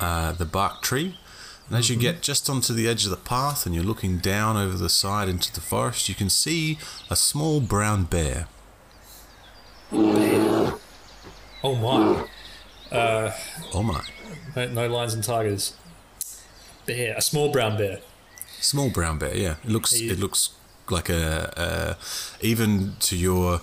[0.01, 1.17] uh, the bark tree.
[1.69, 4.57] And as you get just onto the edge of the path, and you're looking down
[4.57, 6.79] over the side into the forest, you can see
[7.11, 8.49] a small brown bear.
[9.93, 12.27] Oh my.
[13.75, 14.03] Oh my.
[14.57, 15.75] No, no lions and tigers.
[16.87, 17.15] Bear.
[17.17, 18.01] A small brown bear.
[18.61, 19.57] Small brown bear, yeah.
[19.65, 20.51] It looks He- it looks
[20.91, 21.97] like a,
[22.41, 23.55] a even to your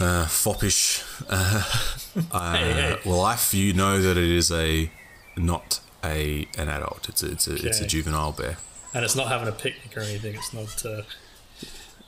[0.00, 1.62] uh, foppish uh,
[2.32, 2.72] uh, Hey,
[3.02, 3.10] hey.
[3.10, 4.90] life, you know that it is a
[5.36, 7.08] not a an adult.
[7.08, 8.56] It's a, it's a, it's a juvenile bear.
[8.94, 10.34] And it's not having a picnic or anything.
[10.34, 10.84] It's not.
[10.84, 11.02] Uh,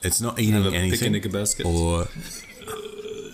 [0.01, 1.13] It's not eating Have a anything.
[1.13, 1.65] picnic basket.
[1.65, 2.07] Or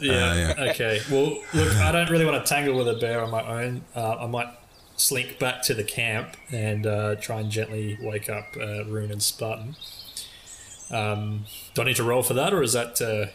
[0.02, 0.54] yeah.
[0.58, 0.70] yeah.
[0.72, 1.02] Okay.
[1.12, 3.82] Well, look, I don't really want to tangle with a bear on my own.
[3.96, 4.50] Uh, I might
[4.98, 9.24] slink back to the camp and uh, try and gently wake up uh, Rune and
[9.24, 9.76] Spartan.
[10.92, 13.02] Um, do I need to roll for that, or is that?
[13.02, 13.32] Uh,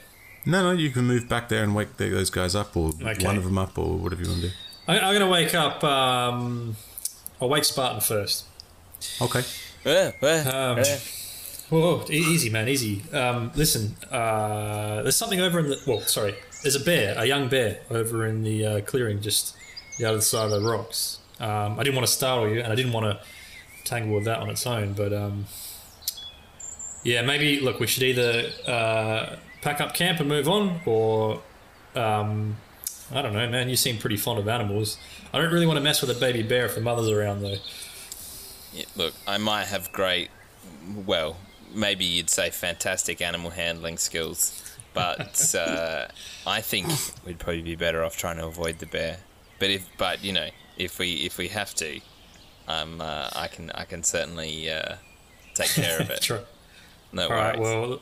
[0.46, 3.24] no, no, you can move back there and wake the- those guys up, or Okay.
[3.24, 4.54] one of them up, or whatever you want to do.
[4.88, 5.82] I, I'm going to wake up.
[5.84, 6.76] Um,
[7.40, 8.44] I'll wake Spartan first.
[9.20, 9.42] Okay.
[9.86, 10.84] Uh, uh, Um.
[11.70, 13.02] Whoa, easy, man, easy.
[13.12, 15.80] Um, listen, uh, there's something over in the.
[15.86, 19.56] Well, sorry, there's a bear, a young bear, over in the uh, clearing just
[19.98, 21.18] the other side of the rocks.
[21.40, 23.18] Um, I didn't want to startle you, and I didn't want to
[23.84, 25.46] tangle with that on its own, but um,
[27.04, 31.42] yeah, maybe look, we should either uh, pack up camp and move on, or
[31.94, 32.56] um,
[33.12, 33.68] I don't know, man.
[33.68, 34.98] You seem pretty fond of animals.
[35.32, 37.56] I don't really want to mess with a baby bear if the mother's around, though.
[38.72, 40.30] Yeah, look, I might have great,
[41.06, 41.36] well,
[41.74, 46.08] maybe you'd say fantastic animal handling skills, but uh,
[46.46, 46.88] I think
[47.24, 49.18] we'd probably be better off trying to avoid the bear.
[49.58, 52.00] But if, but you know, if we if we have to,
[52.66, 54.96] um, uh, I can I can certainly uh,
[55.54, 56.22] take care of it.
[56.24, 56.40] Sure.
[57.14, 57.58] No All right.
[57.58, 57.88] worries.
[57.90, 58.00] Well,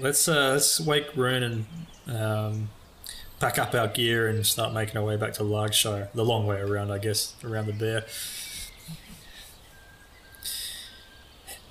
[0.00, 1.66] let's uh, let's wake Rune and
[2.16, 2.68] um,
[3.38, 6.08] pack up our gear and start making our way back to Largshire.
[6.14, 8.04] The long way around, I guess, around the bear.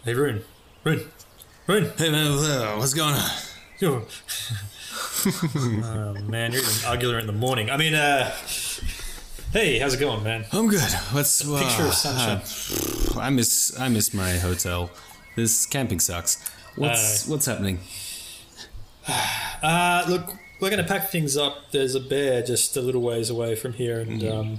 [0.05, 0.43] Hey, Rune,
[0.83, 1.09] Rune,
[1.65, 1.91] Rune.
[1.97, 3.29] Hey man, uh, what's going on?
[3.79, 4.05] Yo.
[5.25, 7.69] oh man, you're even uglier in the morning.
[7.71, 8.31] I mean, uh,
[9.51, 10.45] hey, how's it going, man?
[10.51, 10.81] I'm good.
[11.11, 13.17] What's uh, Picture of sunshine.
[13.17, 14.91] uh, I miss I miss my hotel.
[15.35, 16.37] This camping sucks.
[16.75, 17.79] What's what's happening?
[19.61, 21.71] Uh, look, we're going to pack things up.
[21.71, 24.57] There's a bear just a little ways away from here, and um,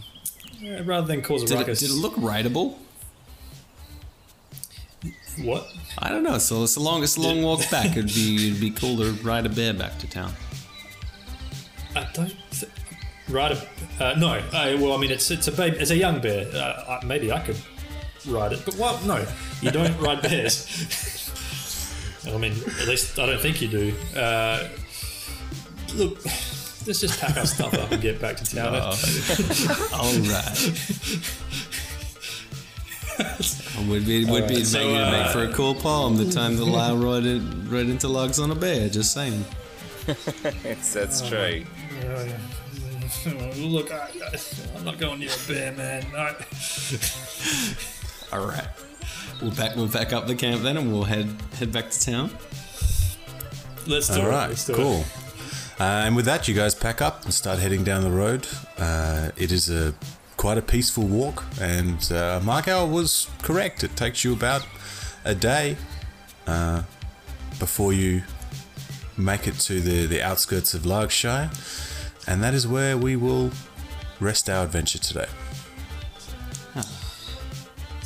[0.59, 2.79] yeah, rather than cause a Did it, ruckus, did it look rideable?
[5.43, 5.67] what?
[5.99, 6.39] I don't know.
[6.39, 7.97] So it's a long it's a long walk back.
[7.97, 10.33] It'd be it'd be cool to ride a bear back to town.
[11.95, 12.35] I don't.
[12.51, 12.73] Th-
[13.29, 13.69] ride a
[14.03, 14.33] uh, no.
[14.33, 16.47] Uh, well, I mean, it's it's a baby, it's a young bear.
[16.55, 17.59] Uh, maybe I could
[18.27, 19.05] ride it, but what?
[19.05, 19.25] No,
[19.61, 21.11] you don't ride bears.
[22.27, 23.95] I mean, at least I don't think you do.
[24.17, 24.69] Uh,
[25.95, 26.25] look,
[26.87, 28.75] let's just pack our stuff up and get back to town.
[29.93, 30.61] All right.
[33.89, 36.17] would be would be Alright, so, making it make uh, for a cool poem.
[36.17, 38.89] The time the lion rode it rode into logs on a bear.
[38.89, 39.45] Just saying.
[40.07, 41.65] It's, that's true.
[43.57, 44.39] look, I, I,
[44.77, 46.05] I'm not going near a bear, man.
[46.17, 46.35] I,
[48.33, 48.69] All right.
[49.43, 51.29] We'll pack we'll pack up the camp then, and we'll head
[51.59, 52.31] head back to town.
[53.87, 54.31] let's do All it.
[54.31, 55.01] right, Let's do cool.
[55.01, 55.07] It.
[55.81, 58.47] Uh, and with that, you guys pack up and start heading down the road.
[58.79, 59.93] Uh, it is a
[60.37, 63.83] quite a peaceful walk, and uh, Markow was correct.
[63.83, 64.67] It takes you about
[65.25, 65.77] a day
[66.47, 66.83] uh,
[67.59, 68.23] before you
[69.17, 71.51] make it to the, the outskirts of Largshire,
[72.29, 73.51] and that is where we will
[74.21, 75.27] rest our adventure today.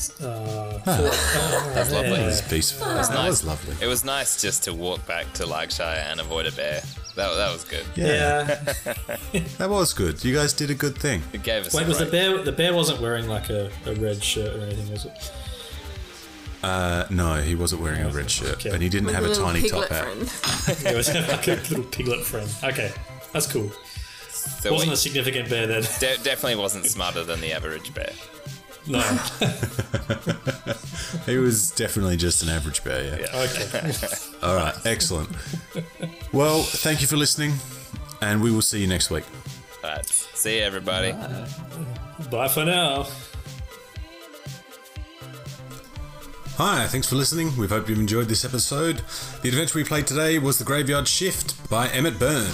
[0.07, 2.11] That's lovely.
[2.11, 2.87] That was peaceful.
[2.87, 3.29] that nice.
[3.29, 3.77] was lovely.
[3.81, 6.83] It was nice just to walk back to Larkshire and avoid a bear.
[7.17, 7.85] That, that was good.
[7.97, 9.41] Yeah, Yeah.
[9.59, 10.25] that was good.
[10.25, 11.23] You guys did a good thing.
[11.33, 12.39] It gave us Wait, a was the bear?
[12.39, 15.33] The bear wasn't wearing like a, a red shirt or anything, was it?
[16.63, 18.71] Uh, no, he wasn't wearing a red shirt, Okay.
[18.71, 20.05] and he didn't have a tiny top hat.
[20.05, 20.87] friend.
[20.93, 22.49] It was like a little piglet friend.
[22.65, 22.93] Okay,
[23.33, 23.71] that's cool.
[24.31, 25.83] So Wasn't we- a significant bear then.
[26.01, 28.13] de- definitely wasn't smarter than the average bear.
[28.89, 29.01] No.
[31.27, 33.27] He was definitely just an average bear, yeah.
[33.35, 33.93] Okay.
[34.43, 35.29] All right, excellent.
[36.33, 37.53] Well, thank you for listening,
[38.23, 39.25] and we will see you next week.
[39.85, 41.13] Alright, see you everybody.
[42.31, 43.07] Bye for now.
[46.57, 47.57] Hi, thanks for listening.
[47.57, 49.03] We hope you've enjoyed this episode.
[49.43, 52.53] The adventure we played today was The Graveyard Shift by Emmett Byrne.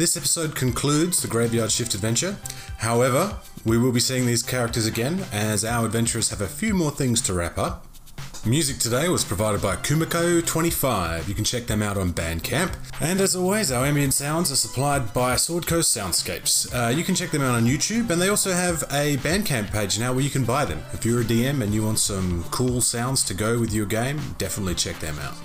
[0.00, 2.38] This episode concludes the Graveyard Shift adventure.
[2.78, 3.36] However,
[3.66, 7.20] we will be seeing these characters again as our adventurers have a few more things
[7.20, 7.84] to wrap up.
[8.46, 11.28] Music today was provided by Kumiko25.
[11.28, 12.74] You can check them out on Bandcamp.
[13.02, 16.74] And as always, our ambient sounds are supplied by Sword Coast Soundscapes.
[16.74, 19.98] Uh, you can check them out on YouTube, and they also have a Bandcamp page
[19.98, 20.82] now where you can buy them.
[20.94, 24.18] If you're a DM and you want some cool sounds to go with your game,
[24.38, 25.36] definitely check them out.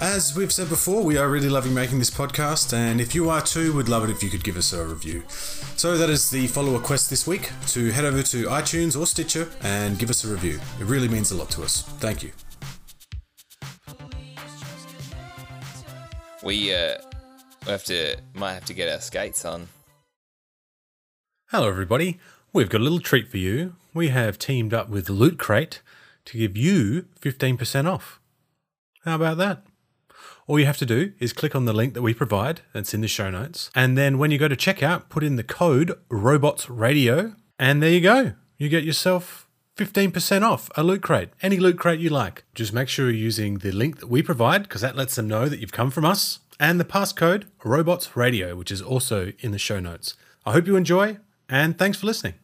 [0.00, 3.40] As we've said before, we are really loving making this podcast, and if you are
[3.40, 5.22] too, we'd love it if you could give us a review.
[5.28, 9.48] So that is the follower quest this week to head over to iTunes or Stitcher
[9.62, 10.60] and give us a review.
[10.80, 11.82] It really means a lot to us.
[12.00, 12.32] Thank you.
[16.42, 16.98] We uh,
[17.64, 19.68] we have to might have to get our skates on.
[21.50, 22.18] Hello, everybody.
[22.52, 23.76] We've got a little treat for you.
[23.94, 25.80] We have teamed up with Loot Crate
[26.26, 28.20] to give you 15% off.
[29.04, 29.62] How about that?
[30.46, 33.00] All you have to do is click on the link that we provide, that's in
[33.00, 33.70] the show notes.
[33.74, 37.90] And then when you go to checkout, put in the code Robots Radio, and there
[37.90, 38.34] you go.
[38.58, 42.44] You get yourself 15% off a loot crate, any loot crate you like.
[42.54, 45.48] Just make sure you're using the link that we provide because that lets them know
[45.48, 49.58] that you've come from us, and the passcode Robots Radio, which is also in the
[49.58, 50.14] show notes.
[50.44, 51.18] I hope you enjoy,
[51.48, 52.34] and thanks for listening.